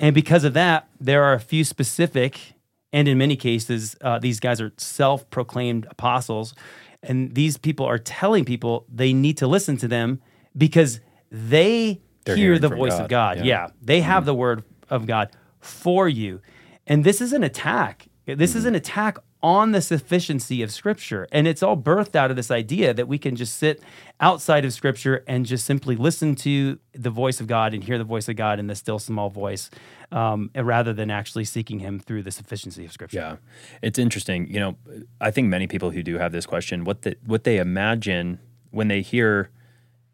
and 0.00 0.14
because 0.14 0.44
of 0.44 0.52
that, 0.52 0.86
there 1.00 1.24
are 1.24 1.32
a 1.32 1.40
few 1.40 1.64
specific 1.64 2.52
and 2.92 3.06
in 3.08 3.18
many 3.18 3.36
cases, 3.36 3.96
uh, 4.00 4.18
these 4.18 4.40
guys 4.40 4.60
are 4.60 4.72
self 4.76 5.28
proclaimed 5.30 5.86
apostles. 5.90 6.54
And 7.02 7.34
these 7.34 7.56
people 7.56 7.86
are 7.86 7.98
telling 7.98 8.44
people 8.44 8.84
they 8.92 9.12
need 9.12 9.36
to 9.38 9.46
listen 9.46 9.76
to 9.78 9.88
them 9.88 10.20
because 10.56 11.00
they 11.30 12.00
They're 12.24 12.34
hear 12.36 12.58
the 12.58 12.68
voice 12.68 12.92
God, 12.94 13.02
of 13.02 13.08
God. 13.08 13.36
yeah. 13.38 13.44
Yeah. 13.44 13.66
They 13.80 14.00
have 14.00 14.24
the 14.24 14.34
word 14.34 14.64
of 14.90 15.06
God 15.06 15.30
for 15.60 16.08
you. 16.08 16.40
And 16.86 17.04
this 17.04 17.20
is 17.20 17.32
an 17.32 17.44
attack. 17.44 18.08
This 18.26 18.54
is 18.56 18.64
an 18.64 18.74
attack 18.74 19.18
on 19.42 19.72
the 19.72 19.80
sufficiency 19.80 20.62
of 20.62 20.72
Scripture. 20.72 21.28
And 21.30 21.46
it's 21.46 21.62
all 21.62 21.76
birthed 21.76 22.16
out 22.16 22.30
of 22.30 22.36
this 22.36 22.50
idea 22.50 22.92
that 22.92 23.06
we 23.06 23.18
can 23.18 23.36
just 23.36 23.56
sit 23.56 23.80
outside 24.20 24.64
of 24.64 24.72
Scripture 24.72 25.22
and 25.28 25.46
just 25.46 25.64
simply 25.64 25.94
listen 25.94 26.34
to 26.36 26.78
the 26.92 27.10
voice 27.10 27.40
of 27.40 27.46
God 27.46 27.72
and 27.72 27.84
hear 27.84 27.98
the 27.98 28.04
voice 28.04 28.28
of 28.28 28.34
God 28.36 28.58
in 28.58 28.66
the 28.66 28.74
still 28.74 28.98
small 28.98 29.30
voice 29.30 29.70
um, 30.10 30.50
rather 30.56 30.92
than 30.92 31.10
actually 31.10 31.44
seeking 31.44 31.78
Him 31.78 32.00
through 32.00 32.24
the 32.24 32.32
sufficiency 32.32 32.84
of 32.84 32.92
Scripture. 32.92 33.18
Yeah, 33.18 33.36
it's 33.80 33.98
interesting. 33.98 34.48
You 34.52 34.58
know, 34.60 34.76
I 35.20 35.30
think 35.30 35.48
many 35.48 35.66
people 35.68 35.90
who 35.90 36.02
do 36.02 36.18
have 36.18 36.32
this 36.32 36.46
question, 36.46 36.84
what 36.84 37.02
the, 37.02 37.16
what 37.24 37.44
they 37.44 37.58
imagine 37.58 38.40
when 38.70 38.88
they 38.88 39.02
hear, 39.02 39.50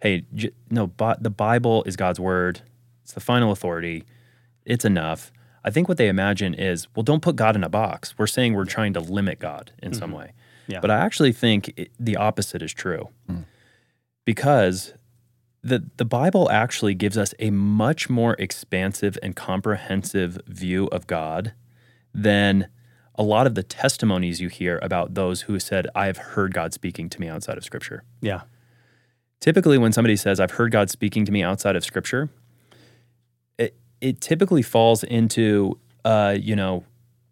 "Hey, 0.02 0.26
j- 0.35 0.50
no, 0.71 0.87
Bi- 0.87 1.16
the 1.19 1.31
Bible 1.31 1.83
is 1.85 1.97
God's 1.97 2.21
word. 2.21 2.61
It's 3.02 3.12
the 3.12 3.21
final 3.21 3.52
authority. 3.52 4.04
It's 4.66 4.85
enough." 4.85 5.33
I 5.64 5.71
think 5.71 5.88
what 5.88 5.97
they 5.97 6.09
imagine 6.09 6.54
is, 6.54 6.87
well, 6.94 7.02
don't 7.02 7.23
put 7.23 7.37
God 7.37 7.56
in 7.56 7.64
a 7.64 7.68
box. 7.68 8.14
We're 8.18 8.26
saying 8.26 8.54
we're 8.54 8.66
trying 8.66 8.92
to 8.94 9.00
limit 9.00 9.38
God 9.38 9.73
in 9.83 9.94
some 9.94 10.11
mm-hmm. 10.11 10.18
way. 10.18 10.33
Yeah. 10.66 10.80
But 10.80 10.90
I 10.90 10.99
actually 10.99 11.33
think 11.33 11.73
it, 11.76 11.90
the 11.99 12.16
opposite 12.16 12.62
is 12.62 12.73
true, 12.73 13.09
hmm. 13.26 13.42
because 14.25 14.94
the 15.62 15.90
the 15.97 16.04
Bible 16.04 16.50
actually 16.50 16.94
gives 16.94 17.18
us 17.18 17.35
a 17.38 17.50
much 17.50 18.09
more 18.09 18.35
expansive 18.38 19.18
and 19.23 19.37
comprehensive 19.37 20.38
view 20.47 20.86
of 20.86 21.06
God 21.06 21.52
than 22.15 22.69
a 23.17 23.23
lot 23.23 23.47
of 23.47 23.54
the 23.54 23.62
testimonies 23.62 24.41
you 24.41 24.49
hear 24.49 24.78
about 24.82 25.15
those 25.15 25.43
who 25.43 25.58
said, 25.60 25.86
I 25.95 26.06
have 26.06 26.17
heard 26.17 26.52
God 26.52 26.73
speaking 26.73 27.08
to 27.10 27.21
me 27.21 27.28
outside 27.28 27.56
of 27.56 27.65
Scripture. 27.65 28.04
Yeah. 28.21 28.43
Typically, 29.41 29.78
when 29.78 29.93
somebody 29.93 30.17
says, 30.17 30.41
I've 30.41 30.52
heard 30.52 30.73
God 30.73 30.91
speaking 30.91 31.25
to 31.26 31.32
me 31.32 31.43
outside 31.43 31.76
of 31.76 31.84
Scripture, 31.84 32.30
it, 34.04 34.21
typically 34.21 34.62
falls 34.62 35.02
into, 35.02 35.78
uh, 36.04 36.36
you 36.38 36.54
know, 36.54 36.84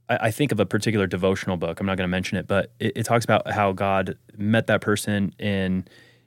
I, 0.08 0.28
I 0.28 0.30
think 0.30 0.52
of 0.52 0.60
a 0.60 0.66
particular 0.66 1.06
devotional 1.06 1.56
book. 1.56 1.80
I'm 1.80 1.86
not 1.86 1.96
going 1.96 2.04
to 2.04 2.08
mention 2.08 2.38
it, 2.38 2.46
but 2.46 2.72
it, 2.78 2.92
it 2.96 3.02
talks 3.04 3.24
about 3.24 3.50
how 3.50 3.72
God 3.72 4.16
met 4.36 4.66
that 4.68 4.80
person 4.80 5.34
in, 5.38 5.86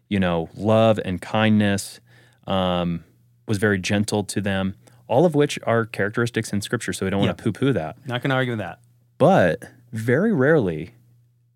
you 0.09 0.19
know, 0.19 0.49
love 0.55 0.99
and 1.03 1.21
kindness, 1.21 1.99
um, 2.47 3.03
was 3.47 3.57
very 3.57 3.79
gentle 3.79 4.23
to 4.23 4.41
them, 4.41 4.75
all 5.07 5.25
of 5.25 5.35
which 5.35 5.59
are 5.63 5.85
characteristics 5.85 6.53
in 6.53 6.61
Scripture. 6.61 6.93
So 6.93 7.05
we 7.05 7.09
don't 7.09 7.19
want 7.19 7.37
to 7.37 7.43
poo 7.43 7.51
poo 7.51 7.73
that. 7.73 7.97
Not 8.05 8.21
going 8.21 8.29
to 8.29 8.35
argue 8.35 8.53
with 8.53 8.59
that. 8.59 8.79
But 9.17 9.63
very 9.91 10.33
rarely 10.33 10.93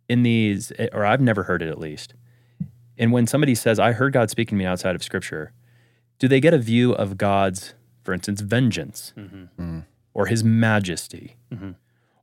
in 0.07 0.23
these, 0.23 0.71
or 0.93 1.05
I've 1.05 1.21
never 1.21 1.43
heard 1.43 1.61
it 1.61 1.67
at 1.67 1.77
least, 1.77 2.13
and 2.97 3.13
when 3.13 3.27
somebody 3.27 3.55
says, 3.55 3.79
I 3.79 3.93
heard 3.93 4.13
God 4.13 4.29
speaking 4.29 4.57
to 4.57 4.59
me 4.59 4.65
outside 4.65 4.93
of 4.93 5.01
Scripture, 5.01 5.53
do 6.19 6.27
they 6.27 6.41
get 6.41 6.53
a 6.53 6.57
view 6.57 6.91
of 6.91 7.17
God's, 7.17 7.73
for 8.09 8.13
instance, 8.15 8.41
vengeance 8.41 9.13
mm-hmm. 9.15 9.61
mm. 9.61 9.85
or 10.15 10.25
his 10.25 10.43
majesty 10.43 11.35
mm-hmm. 11.53 11.73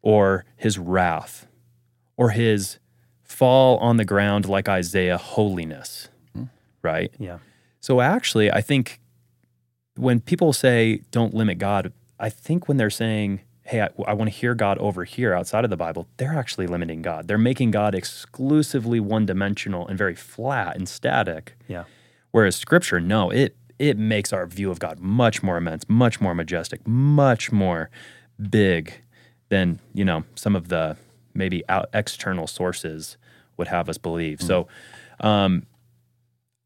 or 0.03 0.45
his 0.57 0.81
wrath 0.81 1.47
or 2.17 2.31
his 2.31 2.81
fall 3.23 3.79
on 3.79 3.97
the 3.97 4.05
ground 4.05 4.49
like 4.49 4.69
Isaiah 4.69 5.17
holiness? 5.17 6.09
Hmm. 6.35 6.47
Right? 6.83 7.15
Yeah. 7.21 7.39
So 7.79 8.01
actually, 8.01 8.51
I 8.51 8.63
think 8.63 8.99
when 9.95 10.19
people 10.19 10.53
say 10.53 11.03
don't 11.13 11.33
limit 11.35 11.59
God, 11.59 11.93
I 12.19 12.31
think 12.31 12.67
when 12.67 12.79
they're 12.79 12.91
saying, 12.91 13.43
hey, 13.63 13.83
I, 13.83 13.91
I 14.09 14.13
want 14.15 14.29
to 14.29 14.37
hear 14.37 14.57
God 14.57 14.79
over 14.79 15.05
here 15.05 15.35
outside 15.35 15.63
of 15.63 15.71
the 15.71 15.77
Bible, 15.77 16.09
they're 16.17 16.37
actually 16.37 16.67
limiting 16.67 17.01
God. 17.01 17.29
They're 17.29 17.39
making 17.39 17.71
God 17.71 17.95
exclusively 17.95 18.99
one 18.99 19.25
dimensional 19.25 19.87
and 19.87 19.97
very 19.97 20.17
flat 20.17 20.75
and 20.75 20.89
static. 20.89 21.57
Yeah. 21.69 21.85
Whereas 22.33 22.57
Scripture, 22.57 22.99
no, 22.99 23.31
it 23.31 23.55
it 23.79 23.99
makes 23.99 24.33
our 24.33 24.47
view 24.47 24.71
of 24.71 24.79
God 24.79 25.01
much 25.01 25.43
more 25.43 25.57
immense, 25.57 25.85
much 25.89 26.21
more 26.21 26.35
majestic, 26.35 26.87
much 26.87 27.53
more 27.53 27.91
big 28.51 28.93
than 29.49 29.81
you 29.95 30.05
know 30.05 30.25
some 30.35 30.57
of 30.57 30.69
the 30.69 30.97
maybe 31.35 31.63
out 31.69 31.89
external 31.93 32.47
sources 32.47 33.17
would 33.57 33.69
have 33.69 33.89
us 33.89 33.99
believe. 33.99 34.41
So, 34.41 34.69
um, 35.21 35.67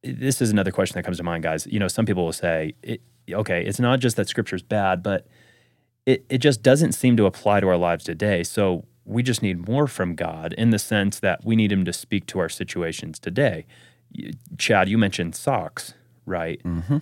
this 0.02 0.40
is 0.40 0.50
another 0.50 0.70
question 0.70 0.94
that 0.94 1.02
comes 1.02 1.18
to 1.18 1.22
mind, 1.22 1.42
guys. 1.42 1.66
You 1.66 1.78
know, 1.78 1.88
some 1.88 2.06
people 2.06 2.24
will 2.24 2.32
say, 2.32 2.74
it, 2.82 3.02
okay, 3.30 3.64
it's 3.64 3.78
not 3.78 4.00
just 4.00 4.16
that 4.16 4.28
Scripture's 4.28 4.62
bad, 4.62 5.02
but 5.02 5.26
it 6.06 6.24
it 6.28 6.38
just 6.38 6.62
doesn't 6.62 6.92
seem 6.92 7.16
to 7.16 7.26
apply 7.26 7.60
to 7.60 7.68
our 7.68 7.76
lives 7.76 8.04
today. 8.04 8.42
So 8.42 8.86
we 9.04 9.22
just 9.22 9.42
need 9.42 9.68
more 9.68 9.86
from 9.86 10.14
God 10.14 10.52
in 10.54 10.70
the 10.70 10.78
sense 10.78 11.20
that 11.20 11.44
we 11.44 11.56
need 11.56 11.72
Him 11.72 11.84
to 11.84 11.92
speak 11.92 12.26
to 12.26 12.38
our 12.38 12.48
situations 12.48 13.18
today. 13.18 13.66
Chad, 14.58 14.88
you 14.88 14.98
mentioned 14.98 15.36
socks, 15.36 15.94
right? 16.26 16.60
Mm-hmm. 16.62 16.98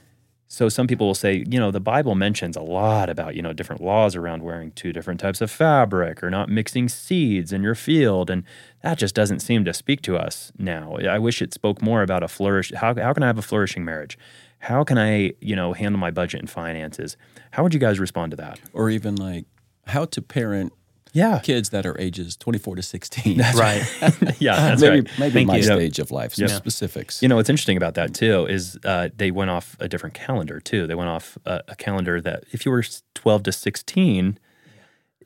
So 0.50 0.70
some 0.70 0.87
people 0.87 1.07
will 1.07 1.14
say, 1.14 1.44
you 1.46 1.61
know, 1.61 1.70
the 1.70 1.81
Bible 1.81 2.14
mentions 2.14 2.57
a 2.57 2.62
lot 2.62 3.11
about, 3.11 3.35
you 3.37 3.42
know, 3.42 3.52
different 3.52 3.83
laws 3.83 4.16
around 4.16 4.42
wearing 4.42 4.70
two 4.72 4.94
different 4.94 5.20
types 5.20 5.42
of 5.42 5.50
fabric 5.50 6.24
or 6.24 6.31
not 6.31 6.48
mixing 6.48 6.88
seeds 6.88 7.52
in 7.52 7.62
your 7.62 7.74
field. 7.74 8.31
And 8.31 8.44
that 8.83 8.96
just 8.96 9.14
doesn't 9.14 9.40
seem 9.40 9.66
to 9.66 9.74
speak 9.74 10.00
to 10.02 10.16
us 10.16 10.50
now. 10.57 10.96
I 10.96 11.18
wish 11.18 11.42
it 11.42 11.52
spoke 11.52 11.83
more 11.83 12.02
about 12.02 12.22
a 12.22 12.28
flourish. 12.28 12.72
How, 12.72 12.94
how 12.94 13.12
can 13.12 13.22
I 13.22 13.26
have 13.26 13.38
a 13.38 13.42
flourishing 13.42 13.85
marriage? 13.85 14.16
How 14.61 14.85
can 14.85 14.96
I, 14.96 15.33
you 15.40 15.54
know, 15.54 15.74
handle 15.74 16.00
my 16.00 16.11
budget 16.11 16.40
and 16.40 16.48
finances? 16.48 17.18
How 17.50 17.62
would 17.62 17.74
you 17.74 17.81
guys 17.81 18.00
respond 18.00 18.31
to 18.31 18.37
that? 18.38 18.59
or 18.72 18.88
even 18.88 19.16
like 19.16 19.44
how 19.87 20.07
to 20.07 20.22
parent 20.22 20.72
Yeah. 21.18 21.38
kids 21.40 21.70
that 21.70 21.85
are 21.87 21.98
ages 22.00 22.37
24 22.37 22.76
to 22.76 22.83
16. 22.83 23.40
Right. 23.54 23.83
yeah, 24.40 24.57
that's 24.57 24.81
maybe 24.83 25.00
right. 25.00 25.18
maybe 25.18 25.33
Thank 25.35 25.48
my 25.48 25.57
you. 25.57 25.62
stage 25.62 25.98
of 25.98 26.11
life, 26.11 26.35
some 26.35 26.48
Yeah. 26.48 26.54
specifics. 26.57 27.22
You 27.22 27.28
know 27.28 27.37
what's 27.37 27.50
interesting 27.50 27.76
about 27.76 27.94
that 27.94 28.14
too 28.14 28.46
is 28.46 28.78
uh, 28.85 29.09
they 29.16 29.31
went 29.31 29.50
off 29.50 29.76
a 29.81 29.88
different 29.88 30.14
calendar 30.14 30.61
too. 30.61 30.87
They 30.87 30.94
went 30.94 31.11
off 31.11 31.37
a, 31.44 31.61
a 31.68 31.76
calendar 31.76 32.20
that 32.20 32.44
if 32.52 32.64
you 32.64 32.70
were 32.72 32.85
twelve 33.14 33.42
to 33.44 33.52
sixteen 33.52 34.38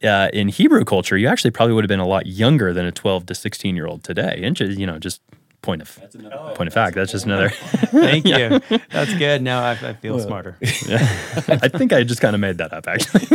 uh, 0.03 0.29
in 0.33 0.49
Hebrew 0.49 0.85
culture, 0.85 1.17
you 1.17 1.29
actually 1.29 1.51
probably 1.53 1.75
would 1.75 1.85
have 1.85 1.89
been 1.89 2.01
a 2.01 2.07
lot 2.07 2.27
younger 2.27 2.73
than 2.73 2.87
a 2.87 2.93
twelve 2.93 3.27
to 3.27 3.35
sixteen 3.35 3.77
year 3.77 3.87
old 3.87 4.03
today. 4.03 4.41
And 4.43 4.57
just, 4.57 4.79
you 4.79 4.87
know, 4.87 4.99
just 4.99 5.21
point 5.63 5.81
of 5.81 5.97
point 6.55 6.67
of 6.67 6.75
fact. 6.75 6.97
That's 6.97 7.13
just 7.13 7.25
another. 7.25 7.51
Thank 7.93 8.27
you. 8.27 8.61
That's 8.91 9.15
good. 9.15 9.43
Now 9.43 9.63
I, 9.63 9.71
I 9.73 9.93
feel 9.95 10.19
smarter. 10.21 10.59
I 10.63 11.69
think 11.69 11.93
I 11.93 12.03
just 12.03 12.21
kind 12.21 12.35
of 12.35 12.41
made 12.41 12.59
that 12.59 12.73
up. 12.73 12.87
Actually, 12.87 13.27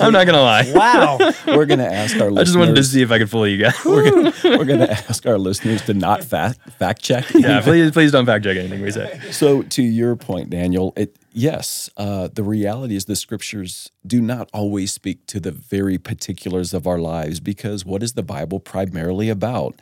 I'm 0.00 0.12
not 0.12 0.26
gonna 0.26 0.42
lie. 0.42 0.72
Wow. 0.74 1.18
we're 1.46 1.66
going 1.66 1.78
to 1.78 1.92
ask 1.92 2.18
our 2.20 2.30
listeners. 2.30 2.38
I 2.38 2.44
just 2.44 2.58
wanted 2.58 2.76
to 2.76 2.84
see 2.84 3.02
if 3.02 3.10
I 3.10 3.18
could 3.18 3.30
fool 3.30 3.46
you 3.46 3.58
guys. 3.58 3.74
We're 3.84 4.10
gonna, 4.10 4.32
we're 4.44 4.64
going 4.64 4.80
to 4.80 4.90
ask 4.90 5.26
our 5.26 5.38
listeners 5.38 5.82
to 5.82 5.94
not 5.94 6.24
fact 6.24 6.58
fact 6.72 7.02
check. 7.02 7.32
yeah, 7.34 7.60
please, 7.60 7.90
please 7.92 8.10
don't 8.12 8.26
fact 8.26 8.44
check 8.44 8.56
anything 8.56 8.80
we 8.82 8.90
say. 8.90 9.20
So, 9.30 9.62
to 9.62 9.82
your 9.82 10.16
point, 10.16 10.50
Daniel, 10.50 10.92
it 10.96 11.16
yes, 11.32 11.90
uh, 11.96 12.28
the 12.32 12.42
reality 12.42 12.96
is 12.96 13.06
the 13.06 13.16
scriptures 13.16 13.90
do 14.06 14.20
not 14.20 14.48
always 14.52 14.92
speak 14.92 15.26
to 15.26 15.40
the 15.40 15.52
very 15.52 15.98
particulars 15.98 16.72
of 16.74 16.86
our 16.86 16.98
lives 16.98 17.40
because 17.40 17.84
what 17.84 18.02
is 18.02 18.12
the 18.14 18.22
Bible 18.22 18.60
primarily 18.60 19.28
about? 19.28 19.74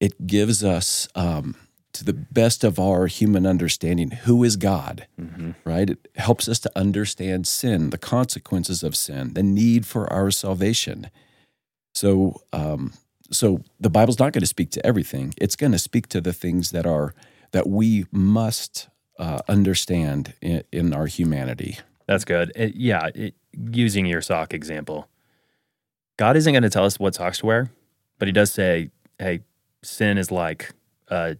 It 0.00 0.26
gives 0.26 0.62
us 0.62 1.08
um, 1.14 1.54
to 1.92 2.04
the 2.04 2.12
best 2.12 2.62
of 2.64 2.78
our 2.78 3.06
human 3.06 3.46
understanding 3.46 4.10
who 4.10 4.44
is 4.44 4.56
God, 4.56 5.06
right? 5.64 5.88
It 5.90 6.08
helps 6.16 6.48
us 6.48 6.58
to 6.60 6.70
understand 6.76 7.46
sin, 7.46 7.90
the 7.90 7.98
consequences 7.98 8.82
of 8.82 8.94
sin, 8.96 9.32
the 9.34 9.42
need 9.42 9.86
for 9.86 10.10
our 10.12 10.30
salvation. 10.30 11.10
So, 11.94 12.42
um, 12.52 12.92
so 13.30 13.62
the 13.80 13.88
Bible's 13.90 14.18
not 14.18 14.32
going 14.32 14.42
to 14.42 14.46
speak 14.46 14.70
to 14.72 14.84
everything. 14.86 15.32
It's 15.38 15.56
going 15.56 15.72
to 15.72 15.78
speak 15.78 16.08
to 16.08 16.20
the 16.20 16.32
things 16.34 16.70
that 16.72 16.86
are 16.86 17.14
that 17.52 17.66
we 17.68 18.04
must 18.12 18.88
uh, 19.18 19.38
understand 19.48 20.34
in, 20.42 20.62
in 20.72 20.92
our 20.92 21.06
humanity. 21.06 21.78
That's 22.06 22.24
good. 22.26 22.52
It- 22.54 22.74
yeah, 22.76 23.08
it, 23.14 23.34
using 23.72 24.04
your 24.04 24.20
sock 24.20 24.52
example, 24.52 25.08
God 26.18 26.36
isn't 26.36 26.52
going 26.52 26.62
to 26.64 26.70
tell 26.70 26.84
us 26.84 26.98
what 26.98 27.14
socks 27.14 27.38
to 27.38 27.46
wear, 27.46 27.70
but 28.18 28.28
He 28.28 28.32
does 28.32 28.52
say, 28.52 28.90
"Hey, 29.18 29.40
sin 29.86 30.18
is 30.18 30.30
like 30.30 30.72
a 31.08 31.36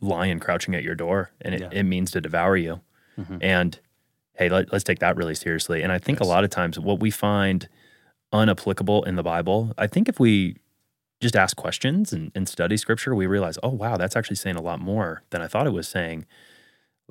lion 0.00 0.38
crouching 0.40 0.74
at 0.74 0.82
your 0.82 0.94
door, 0.94 1.30
and 1.40 1.54
it, 1.54 1.60
Yeah. 1.60 1.68
it 1.72 1.82
means 1.84 2.10
to 2.12 2.20
devour 2.20 2.56
you." 2.56 2.80
Mhm. 3.18 3.38
And 3.42 3.78
hey, 4.34 4.48
let, 4.48 4.72
us 4.72 4.84
take 4.84 5.00
that 5.00 5.16
really 5.16 5.34
seriously. 5.34 5.82
And 5.82 5.90
I 5.90 5.98
think 5.98 6.20
a 6.20 6.24
lot 6.24 6.44
of 6.44 6.50
times 6.50 6.78
what 6.78 7.00
we 7.00 7.10
find 7.10 7.68
unapplicable 8.32 9.04
in 9.06 9.16
the 9.16 9.22
Bible, 9.24 9.74
I 9.76 9.86
think 9.88 10.08
if 10.08 10.20
we 10.20 10.56
just 11.20 11.34
ask 11.34 11.56
questions 11.56 12.12
and, 12.12 12.30
and 12.36 12.48
study 12.48 12.76
Scripture, 12.76 13.14
we 13.16 13.26
realize, 13.26 13.58
oh 13.64 13.70
wow, 13.70 13.96
that's 13.96 14.14
actually 14.14 14.36
saying 14.36 14.54
a 14.56 14.62
lot 14.62 14.78
more 14.80 15.22
than 15.30 15.42
I 15.42 15.48
thought 15.48 15.66
it 15.66 15.72
was 15.72 15.88
saying. 15.88 16.24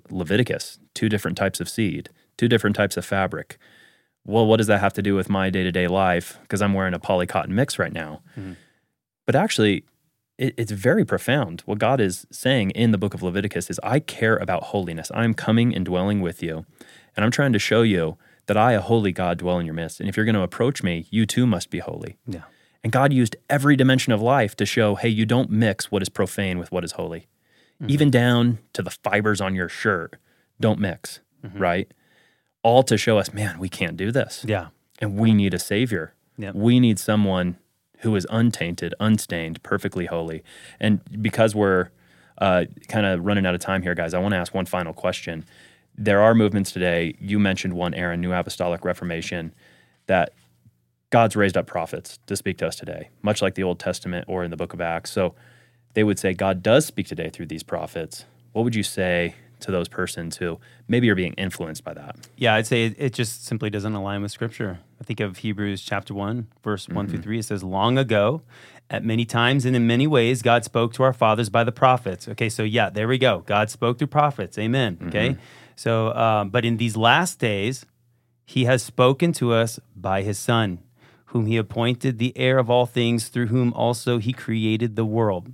Leviticus, 0.10 0.80
two 0.94 1.10
different 1.10 1.38
types 1.38 1.60
of 1.60 1.68
seed, 1.68 2.10
two 2.38 2.48
different 2.48 2.76
types 2.76 2.96
of 2.98 3.06
fabric. 3.06 3.58
Well, 4.26 4.46
what 4.46 4.58
does 4.58 4.68
that 4.68 4.80
have 4.80 4.94
to 4.94 5.02
do 5.02 5.16
with 5.16 5.30
my 5.30 5.50
day 5.50 5.64
to 5.64 5.72
day 5.72 5.88
life? 5.88 6.38
Because 6.42 6.62
I'm 6.62 6.74
wearing 6.74 6.94
a 6.94 7.00
poly 7.00 7.26
cotton 7.26 7.56
mix 7.56 7.80
right 7.80 7.92
now. 7.94 8.22
Mhm. 8.38 8.56
But 9.26 9.36
actually, 9.36 9.84
it, 10.38 10.54
it's 10.58 10.72
very 10.72 11.06
profound. 11.06 11.62
What 11.62 11.80
God 11.80 12.00
is 12.00 12.28
saying 12.32 12.72
in 12.72 12.92
the 12.92 12.98
book 12.98 13.14
of 13.14 13.24
Leviticus 13.24 13.70
is, 13.70 13.80
I 13.84 14.00
care 14.00 14.38
about 14.38 14.64
holiness. 14.66 15.12
I'm 15.14 15.34
coming 15.34 15.76
and 15.76 15.86
dwelling 15.86 16.22
with 16.22 16.44
you. 16.44 16.66
And 17.16 17.26
I'm 17.26 17.32
trying 17.32 17.54
to 17.54 17.60
show 17.60 17.82
you 17.82 18.18
that 18.46 18.58
I, 18.58 18.74
a 18.74 18.82
holy 18.82 19.12
God, 19.12 19.40
dwell 19.40 19.60
in 19.60 19.66
your 19.66 19.76
midst. 19.76 20.00
And 20.00 20.08
if 20.08 20.16
you're 20.16 20.26
going 20.26 20.36
to 20.36 20.42
approach 20.42 20.84
me, 20.84 21.08
you 21.10 21.26
too 21.26 21.46
must 21.46 21.70
be 21.70 21.80
holy. 21.80 22.18
Yeah. 22.26 22.44
And 22.84 22.94
God 22.94 23.12
used 23.12 23.36
every 23.50 23.76
dimension 23.76 24.14
of 24.14 24.22
life 24.22 24.56
to 24.58 24.66
show, 24.66 24.96
hey, 24.96 25.10
you 25.10 25.26
don't 25.26 25.50
mix 25.50 25.92
what 25.92 26.02
is 26.02 26.10
profane 26.10 26.58
with 26.60 26.72
what 26.72 26.84
is 26.84 26.94
holy. 26.94 27.28
Mm-hmm. 27.82 27.92
Even 27.92 28.12
down 28.12 28.60
to 28.74 28.82
the 28.82 28.92
fibers 28.92 29.42
on 29.42 29.56
your 29.56 29.68
shirt, 29.68 30.18
don't 30.60 30.80
mix, 30.80 31.20
mm-hmm. 31.44 31.58
right? 31.58 31.92
All 32.64 32.84
to 32.84 32.98
show 32.98 33.18
us, 33.18 33.34
man, 33.34 33.60
we 33.60 33.68
can't 33.68 33.98
do 33.98 34.12
this. 34.12 34.46
Yeah. 34.48 34.68
And 35.00 35.18
we 35.18 35.34
need 35.34 35.54
a 35.54 35.60
savior. 35.60 36.14
Yep. 36.38 36.56
We 36.56 36.80
need 36.80 37.00
someone 37.00 37.58
who 38.00 38.16
is 38.16 38.28
untainted, 38.30 38.94
unstained, 39.00 39.62
perfectly 39.64 40.06
holy. 40.06 40.44
And 40.80 41.02
because 41.22 41.56
we're 41.56 41.90
uh, 42.40 42.66
kind 42.88 43.06
of 43.06 43.26
running 43.26 43.46
out 43.46 43.56
of 43.56 43.62
time 43.62 43.82
here, 43.82 43.96
guys, 43.96 44.14
I 44.14 44.20
want 44.20 44.34
to 44.34 44.38
ask 44.38 44.54
one 44.54 44.66
final 44.66 44.94
question. 44.94 45.46
There 45.98 46.22
are 46.22 46.36
movements 46.36 46.72
today. 46.72 47.16
You 47.20 47.40
mentioned 47.40 47.74
one, 47.74 47.94
Aaron, 47.94 48.22
New 48.22 48.34
Apostolic 48.34 48.86
Reformation, 48.86 49.54
that 50.06 50.34
God's 51.10 51.36
raised 51.36 51.58
up 51.58 51.66
prophets 51.66 52.20
to 52.28 52.36
speak 52.36 52.58
to 52.60 52.68
us 52.68 52.76
today, 52.76 53.10
much 53.22 53.42
like 53.42 53.56
the 53.56 53.64
Old 53.64 53.80
Testament 53.80 54.26
or 54.28 54.44
in 54.44 54.52
the 54.52 54.58
book 54.58 54.74
of 54.74 54.82
Acts. 54.82 55.12
So 55.12 55.34
they 55.94 56.04
would 56.04 56.20
say 56.20 56.34
God 56.34 56.62
does 56.62 56.86
speak 56.86 57.08
today 57.08 57.30
through 57.30 57.48
these 57.48 57.64
prophets. 57.64 58.26
What 58.52 58.64
would 58.64 58.76
you 58.76 58.84
say 58.84 59.36
to 59.62 59.72
those 59.72 59.88
persons 59.88 60.38
who 60.38 60.60
maybe 60.88 61.10
are 61.10 61.16
being 61.16 61.34
influenced 61.34 61.84
by 61.84 61.94
that? 61.94 62.28
Yeah, 62.36 62.54
I'd 62.56 62.68
say 62.68 62.86
it, 62.86 62.96
it 62.98 63.14
just 63.14 63.46
simply 63.46 63.70
doesn't 63.70 63.94
align 63.94 64.22
with 64.22 64.32
Scripture. 64.32 64.80
I 65.00 65.04
think 65.04 65.20
of 65.20 65.38
Hebrews 65.38 65.82
chapter 65.82 66.14
1, 66.14 66.48
verse 66.64 66.90
1 66.90 67.08
through 67.08 67.22
3. 67.22 67.40
It 67.40 67.44
says, 67.44 67.64
Long 67.64 67.98
ago, 67.98 68.42
at 68.90 69.04
many 69.04 69.26
times 69.26 69.66
and 69.66 69.76
in 69.76 69.86
many 69.86 70.08
ways, 70.08 70.42
God 70.42 70.64
spoke 70.64 70.94
to 70.94 71.04
our 71.04 71.14
fathers 71.14 71.50
by 71.50 71.64
the 71.64 71.72
prophets. 71.72 72.28
Okay, 72.28 72.50
so 72.50 72.64
yeah, 72.64 72.90
there 72.90 73.08
we 73.08 73.18
go. 73.18 73.44
God 73.46 73.70
spoke 73.70 73.98
through 74.00 74.08
prophets. 74.08 74.58
Amen. 74.58 74.98
Okay, 75.08 75.38
so, 75.76 76.14
um, 76.16 76.50
but 76.50 76.66
in 76.66 76.78
these 76.78 76.98
last 76.98 77.38
days, 77.40 77.86
he 78.46 78.66
has 78.66 78.82
spoken 78.82 79.34
to 79.34 79.54
us 79.54 79.80
by 79.96 80.24
his 80.24 80.40
Son, 80.40 80.80
whom 81.28 81.46
he 81.46 81.58
appointed 81.58 82.18
the 82.18 82.36
heir 82.36 82.58
of 82.58 82.70
all 82.70 82.86
things, 82.86 83.28
through 83.28 83.48
whom 83.48 83.74
also 83.74 84.18
he 84.18 84.34
created 84.34 84.96
the 84.96 85.06
world. 85.06 85.52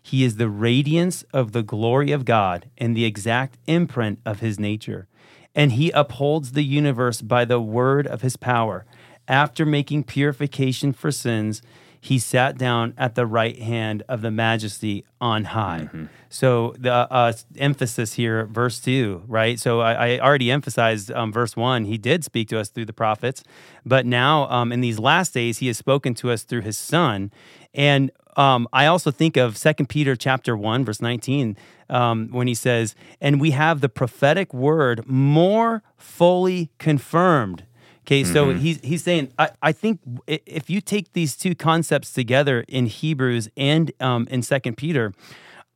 He 0.00 0.22
is 0.22 0.36
the 0.36 0.48
radiance 0.48 1.24
of 1.34 1.50
the 1.50 1.64
glory 1.64 2.12
of 2.12 2.24
God 2.24 2.70
and 2.78 2.96
the 2.96 3.04
exact 3.04 3.58
imprint 3.66 4.20
of 4.24 4.38
his 4.38 4.58
nature. 4.60 5.08
And 5.56 5.72
he 5.72 5.90
upholds 5.90 6.52
the 6.52 6.62
universe 6.62 7.20
by 7.22 7.44
the 7.44 7.60
word 7.60 8.06
of 8.06 8.20
his 8.22 8.36
power. 8.36 8.84
After 9.26 9.66
making 9.66 10.04
purification 10.04 10.92
for 10.92 11.10
sins, 11.10 11.62
he 11.98 12.18
sat 12.20 12.56
down 12.56 12.94
at 12.96 13.16
the 13.16 13.26
right 13.26 13.58
hand 13.58 14.04
of 14.08 14.20
the 14.20 14.30
majesty 14.30 15.04
on 15.20 15.44
high. 15.44 15.88
So 16.28 16.74
the 16.78 16.92
uh, 16.92 17.32
emphasis 17.56 18.12
here, 18.12 18.46
verse 18.46 18.78
two, 18.78 19.22
right? 19.26 19.58
So 19.58 19.80
I, 19.80 19.92
I 19.92 20.18
already 20.20 20.52
emphasized 20.52 21.10
um, 21.10 21.32
verse 21.32 21.56
one. 21.56 21.86
He 21.86 21.98
did 21.98 22.22
speak 22.22 22.48
to 22.50 22.60
us 22.60 22.68
through 22.68 22.84
the 22.84 22.92
prophets, 22.92 23.42
but 23.84 24.06
now 24.06 24.48
um, 24.50 24.70
in 24.70 24.82
these 24.82 25.00
last 25.00 25.34
days, 25.34 25.58
he 25.58 25.66
has 25.66 25.78
spoken 25.78 26.14
to 26.14 26.30
us 26.30 26.44
through 26.44 26.62
his 26.62 26.78
son. 26.78 27.32
And 27.74 28.12
um, 28.36 28.68
I 28.72 28.86
also 28.86 29.10
think 29.10 29.36
of 29.36 29.56
Second 29.56 29.88
Peter 29.88 30.14
chapter 30.14 30.56
one, 30.56 30.84
verse 30.84 31.00
nineteen, 31.00 31.56
um, 31.88 32.28
when 32.30 32.46
he 32.46 32.54
says, 32.54 32.94
"And 33.20 33.40
we 33.40 33.52
have 33.52 33.80
the 33.80 33.88
prophetic 33.88 34.52
word 34.52 35.06
more 35.06 35.82
fully 35.96 36.70
confirmed." 36.78 37.64
Okay, 38.06 38.22
so 38.22 38.54
he's 38.54 38.78
he's 38.82 39.02
saying 39.02 39.32
I, 39.36 39.50
I 39.62 39.72
think 39.72 39.98
if 40.28 40.70
you 40.70 40.80
take 40.80 41.12
these 41.12 41.36
two 41.36 41.56
concepts 41.56 42.12
together 42.12 42.64
in 42.68 42.86
Hebrews 42.86 43.48
and 43.56 43.90
um, 44.00 44.28
in 44.30 44.42
Second 44.42 44.76
Peter, 44.76 45.12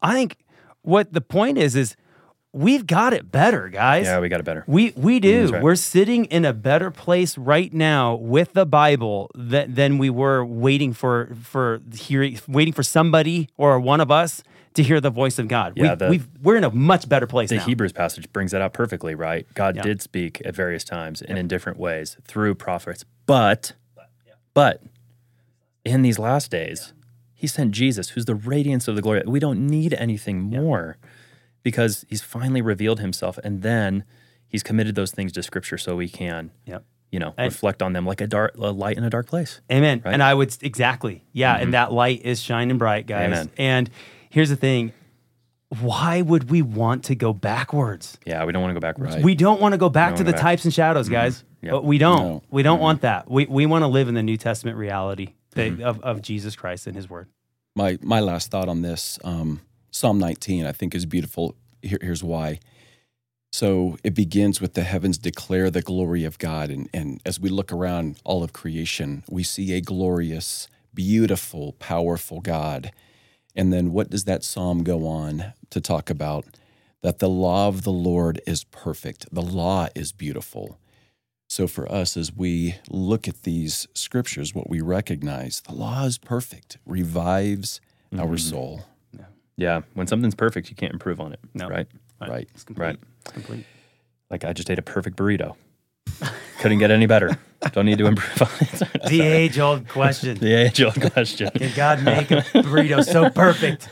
I 0.01 0.15
think 0.15 0.37
what 0.83 1.13
the 1.13 1.21
point 1.21 1.59
is 1.59 1.75
is 1.75 1.97
we've 2.53 2.87
got 2.87 3.13
it 3.13 3.31
better, 3.31 3.69
guys. 3.69 4.07
Yeah, 4.07 4.21
we 4.21 4.29
got 4.29 4.41
it 4.41 4.45
better. 4.45 4.65
We 4.67 4.93
we 4.97 5.21
do. 5.21 5.41
That's 5.43 5.53
right. 5.53 5.63
We're 5.63 5.75
sitting 5.77 6.25
in 6.27 6.45
a 6.45 6.53
better 6.53 6.91
place 6.91 7.39
right 7.39 7.73
now 7.73 8.15
with 8.15 8.53
the 8.53 8.67
Bible 8.67 9.31
than, 9.35 9.75
than 9.75 9.99
we 9.99 10.11
were 10.11 10.45
waiting 10.45 10.93
for 10.93 11.35
for 11.43 11.81
hearing 11.95 12.39
waiting 12.49 12.75
for 12.75 12.83
somebody 12.83 13.49
or 13.57 13.79
one 13.81 14.01
of 14.01 14.11
us 14.11 14.43
to 14.75 14.83
hear 14.85 15.01
the 15.01 15.11
voice 15.11 15.39
of 15.39 15.49
God. 15.49 15.73
Yeah, 15.77 15.97
we, 16.09 16.23
we're 16.43 16.57
in 16.57 16.63
a 16.63 16.71
much 16.71 17.09
better 17.09 17.27
place 17.27 17.49
The 17.51 17.57
now. 17.57 17.65
Hebrews 17.65 17.93
passage 17.93 18.33
brings 18.33 18.53
that 18.53 18.61
out 18.63 18.73
perfectly, 18.73 19.17
right? 19.17 19.47
God 19.55 19.75
Yeah. 19.75 19.83
did 19.83 20.01
speak 20.01 20.41
at 20.45 20.55
various 20.55 20.85
times 20.85 21.23
and 21.23 21.37
in 21.39 21.49
different 21.49 21.77
ways 21.79 22.17
through 22.25 22.55
prophets. 22.55 23.05
But, 23.27 23.73
but 24.55 24.83
in 25.85 26.03
these 26.03 26.21
last 26.21 26.53
days, 26.53 26.93
he 27.35 27.49
sent 27.49 27.73
Jesus, 27.73 28.11
who's 28.11 28.27
the 28.27 28.35
radiance 28.37 28.87
of 28.87 28.95
the 28.95 29.03
glory. 29.03 29.23
We 29.27 29.41
don't 29.41 29.67
need 29.67 29.93
anything 29.95 30.41
more 30.41 30.99
because 31.63 32.05
he's 32.09 32.23
finally 32.23 32.63
revealed 32.63 33.01
himself 33.01 33.39
and 33.45 33.63
then 33.63 34.05
he's 34.49 34.63
committed 34.63 34.95
those 34.95 35.11
things 35.13 35.33
to 35.33 35.43
scripture 35.43 35.79
so 35.79 35.97
we 35.97 36.09
can, 36.09 36.51
Yep. 36.67 36.85
you 37.13 37.19
know, 37.19 37.35
And- 37.37 37.53
reflect 37.53 37.83
on 37.83 37.93
them 37.93 38.07
like 38.07 38.21
a 38.21 38.27
dark 38.27 38.55
a 38.57 38.71
light 38.71 38.97
in 38.97 39.05
a 39.05 39.11
dark 39.11 39.27
place. 39.27 39.61
Amen. 39.71 39.99
Right? 39.99 40.05
Mm-hmm. 40.05 40.15
And 40.15 40.23
I 40.23 40.35
would 40.35 40.57
exactly, 40.63 41.25
yeah. 41.33 41.57
And 41.57 41.75
that 41.75 41.93
light 41.93 42.23
is 42.25 42.41
shining 42.41 42.79
bright, 42.79 43.07
guys. 43.07 43.27
Amen. 43.27 43.51
And 43.59 43.91
here's 44.31 44.49
the 44.49 44.57
thing: 44.57 44.93
why 45.81 46.21
would 46.23 46.51
we 46.51 46.63
want 46.63 47.05
to 47.05 47.15
go 47.15 47.33
backwards? 47.33 48.19
Yeah, 48.27 48.45
we 48.45 48.53
don't 48.53 48.63
want 48.63 48.71
to 48.71 48.75
go 48.75 48.81
backwards. 48.81 49.15
Right. 49.15 49.25
We 49.25 49.35
don't 49.37 49.61
want 49.61 49.73
to 49.73 49.79
go 49.79 49.89
back 49.89 50.17
to 50.17 50.25
the 50.25 50.33
back. 50.33 50.41
types 50.41 50.65
and 50.65 50.75
shadows, 50.75 51.09
guys. 51.09 51.45
Yep. 51.63 51.73
But 51.73 51.85
we 51.85 51.99
don't. 51.99 52.19
No. 52.23 52.43
We 52.51 52.63
don't 52.63 52.81
want 52.81 53.03
that. 53.03 53.31
We 53.31 53.47
we 53.47 53.67
want 53.67 53.83
to 53.83 53.87
live 53.87 54.09
in 54.09 54.15
the 54.15 54.23
New 54.23 54.37
Testament 54.37 54.77
reality 54.77 55.35
that- 55.53 55.73
Mm-hmm. 55.73 55.83
of, 55.83 56.01
of 56.01 56.23
Jesus 56.23 56.57
Christ 56.57 56.87
and 56.87 56.97
His 56.97 57.09
Word. 57.11 57.29
My 57.77 57.99
my 58.03 58.19
last 58.21 58.51
thought 58.51 58.69
on 58.69 58.83
this, 58.83 59.19
um, 59.23 59.61
Psalm 59.91 60.19
19, 60.19 60.67
I 60.67 60.73
think 60.73 60.95
is 60.95 61.07
beautiful. 61.07 61.55
Here, 61.83 61.99
here's 62.01 62.23
why. 62.23 62.61
So 63.53 63.97
it 64.05 64.15
begins 64.15 64.61
with 64.61 64.75
the 64.75 64.85
heavens 64.85 65.19
declare 65.19 65.71
the 65.71 65.83
glory 65.83 66.25
of 66.25 66.39
God, 66.39 66.71
and 66.71 66.89
and 66.95 67.21
as 67.27 67.41
we 67.41 67.49
look 67.49 67.73
around 67.73 68.21
all 68.25 68.45
of 68.45 68.53
creation, 68.53 69.25
we 69.29 69.43
see 69.43 69.73
a 69.73 69.81
glorious, 69.81 70.69
beautiful, 70.95 71.73
powerful 71.73 72.41
God. 72.41 72.93
And 73.57 73.73
then 73.73 73.93
what 73.93 74.11
does 74.11 74.25
that 74.25 74.45
psalm 74.45 74.85
go 74.85 75.07
on 75.07 75.53
to 75.71 75.81
talk 75.81 76.11
about? 76.11 76.45
That 77.03 77.19
the 77.19 77.29
law 77.29 77.67
of 77.67 77.83
the 77.83 77.93
Lord 77.93 78.41
is 78.47 78.65
perfect. 78.65 79.27
The 79.33 79.43
law 79.43 79.89
is 79.97 80.13
beautiful. 80.13 80.79
So 81.49 81.67
for 81.67 81.91
us, 81.91 82.17
as 82.17 82.33
we 82.33 82.77
look 82.89 83.27
at 83.27 83.43
these 83.43 83.89
scriptures, 83.93 84.55
what 84.55 84.71
we 84.71 84.81
recognize, 84.81 85.61
the 85.63 85.75
law 85.75 86.05
is 86.05 86.17
perfect, 86.17 86.79
revives 86.87 87.81
our 88.17 88.27
mm-hmm. 88.27 88.37
soul. 88.37 88.85
Yeah, 89.61 89.83
when 89.93 90.07
something's 90.07 90.35
perfect, 90.35 90.71
you 90.71 90.75
can't 90.77 90.93
improve 90.95 91.21
on 91.21 91.35
it, 91.35 91.41
No. 91.53 91.69
right? 91.69 91.87
Right. 92.19 92.49
It's 92.55 92.65
complete. 92.65 92.85
Right. 92.87 92.99
It's 93.21 93.33
complete. 93.33 93.67
Like 94.31 94.45
I 94.45 94.55
just 94.55 94.71
ate 94.71 94.79
a 94.79 94.83
perfect 94.83 95.17
burrito. 95.19 95.55
Couldn't 96.61 96.79
get 96.79 96.91
any 96.91 97.07
better. 97.07 97.39
Don't 97.73 97.85
need 97.85 97.99
to 97.99 98.07
improve 98.07 98.43
on 98.43 98.49
it. 98.61 98.89
The 99.11 99.21
age 99.21 99.59
old 99.59 99.87
question: 99.87 100.39
the 100.41 100.55
age 100.55 100.81
old 100.83 100.99
question. 101.13 101.51
Can 101.51 101.73
God 101.77 102.03
make 102.03 102.31
a 102.31 102.43
burrito 102.63 103.05
so 103.05 103.29
perfect? 103.29 103.89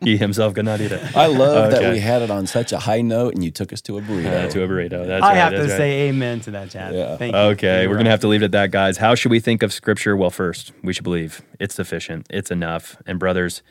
He 0.00 0.16
himself 0.16 0.54
could 0.54 0.64
not 0.64 0.80
eat 0.80 0.92
it. 0.92 1.16
I 1.16 1.26
love 1.26 1.70
that 1.72 1.92
we 1.92 1.98
had 2.00 2.22
it 2.22 2.30
on 2.30 2.46
such 2.46 2.72
a 2.72 2.78
high 2.78 3.02
note 3.02 3.34
and 3.34 3.44
you 3.44 3.50
took 3.50 3.72
us 3.72 3.80
to 3.82 3.98
a 3.98 4.02
burrito. 4.02 4.46
Uh, 4.46 4.50
to 4.50 4.62
a 4.62 4.68
burrito. 4.68 5.06
That's 5.06 5.22
I 5.24 5.28
right, 5.30 5.36
have 5.36 5.52
to 5.52 5.60
right. 5.60 5.68
say 5.70 6.08
amen 6.08 6.40
to 6.40 6.50
that, 6.52 6.70
Chad. 6.70 6.94
Yeah. 6.94 7.16
Thank 7.16 7.34
you. 7.34 7.40
Okay, 7.40 7.82
You're 7.82 7.88
we're 7.90 7.94
right. 7.94 7.98
going 7.98 8.04
to 8.06 8.10
have 8.10 8.20
to 8.20 8.28
leave 8.28 8.42
it 8.42 8.46
at 8.46 8.52
that, 8.52 8.70
guys. 8.72 8.98
How 8.98 9.14
should 9.14 9.30
we 9.30 9.38
think 9.40 9.62
of 9.62 9.72
Scripture? 9.72 10.16
Well, 10.16 10.30
first, 10.30 10.72
we 10.82 10.92
should 10.92 11.04
believe 11.04 11.42
it's 11.60 11.74
sufficient, 11.76 12.26
it's 12.30 12.50
enough. 12.50 12.96
And, 13.06 13.20
brothers, 13.20 13.62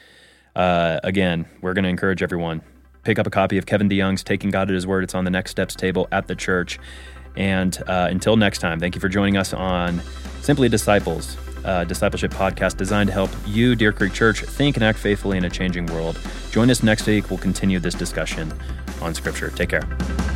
uh, 0.55 0.99
again, 1.03 1.45
we're 1.61 1.73
going 1.73 1.83
to 1.83 1.89
encourage 1.89 2.21
everyone 2.23 2.61
pick 3.03 3.19
up 3.19 3.27
a 3.27 3.31
copy 3.31 3.57
of 3.57 3.65
Kevin 3.65 3.89
DeYoung's 3.89 4.23
Taking 4.23 4.49
God 4.49 4.69
at 4.69 4.75
His 4.75 4.85
Word. 4.85 5.03
It's 5.03 5.15
on 5.15 5.25
the 5.25 5.31
Next 5.31 5.51
Steps 5.51 5.75
table 5.75 6.07
at 6.11 6.27
the 6.27 6.35
church. 6.35 6.79
And 7.35 7.77
uh, 7.87 8.07
until 8.09 8.35
next 8.35 8.59
time, 8.59 8.79
thank 8.79 8.95
you 8.95 9.01
for 9.01 9.09
joining 9.09 9.37
us 9.37 9.53
on 9.53 10.01
Simply 10.41 10.69
Disciples, 10.69 11.37
uh, 11.63 11.85
discipleship 11.85 12.31
podcast 12.31 12.77
designed 12.77 13.07
to 13.07 13.13
help 13.13 13.29
you, 13.47 13.75
Deer 13.75 13.93
Creek 13.93 14.13
Church, 14.13 14.41
think 14.41 14.75
and 14.75 14.83
act 14.83 14.99
faithfully 14.99 15.37
in 15.37 15.45
a 15.45 15.49
changing 15.49 15.85
world. 15.87 16.19
Join 16.51 16.69
us 16.69 16.83
next 16.83 17.07
week. 17.07 17.29
We'll 17.29 17.39
continue 17.39 17.79
this 17.79 17.95
discussion 17.95 18.53
on 19.01 19.13
Scripture. 19.13 19.49
Take 19.49 19.69
care. 19.69 20.30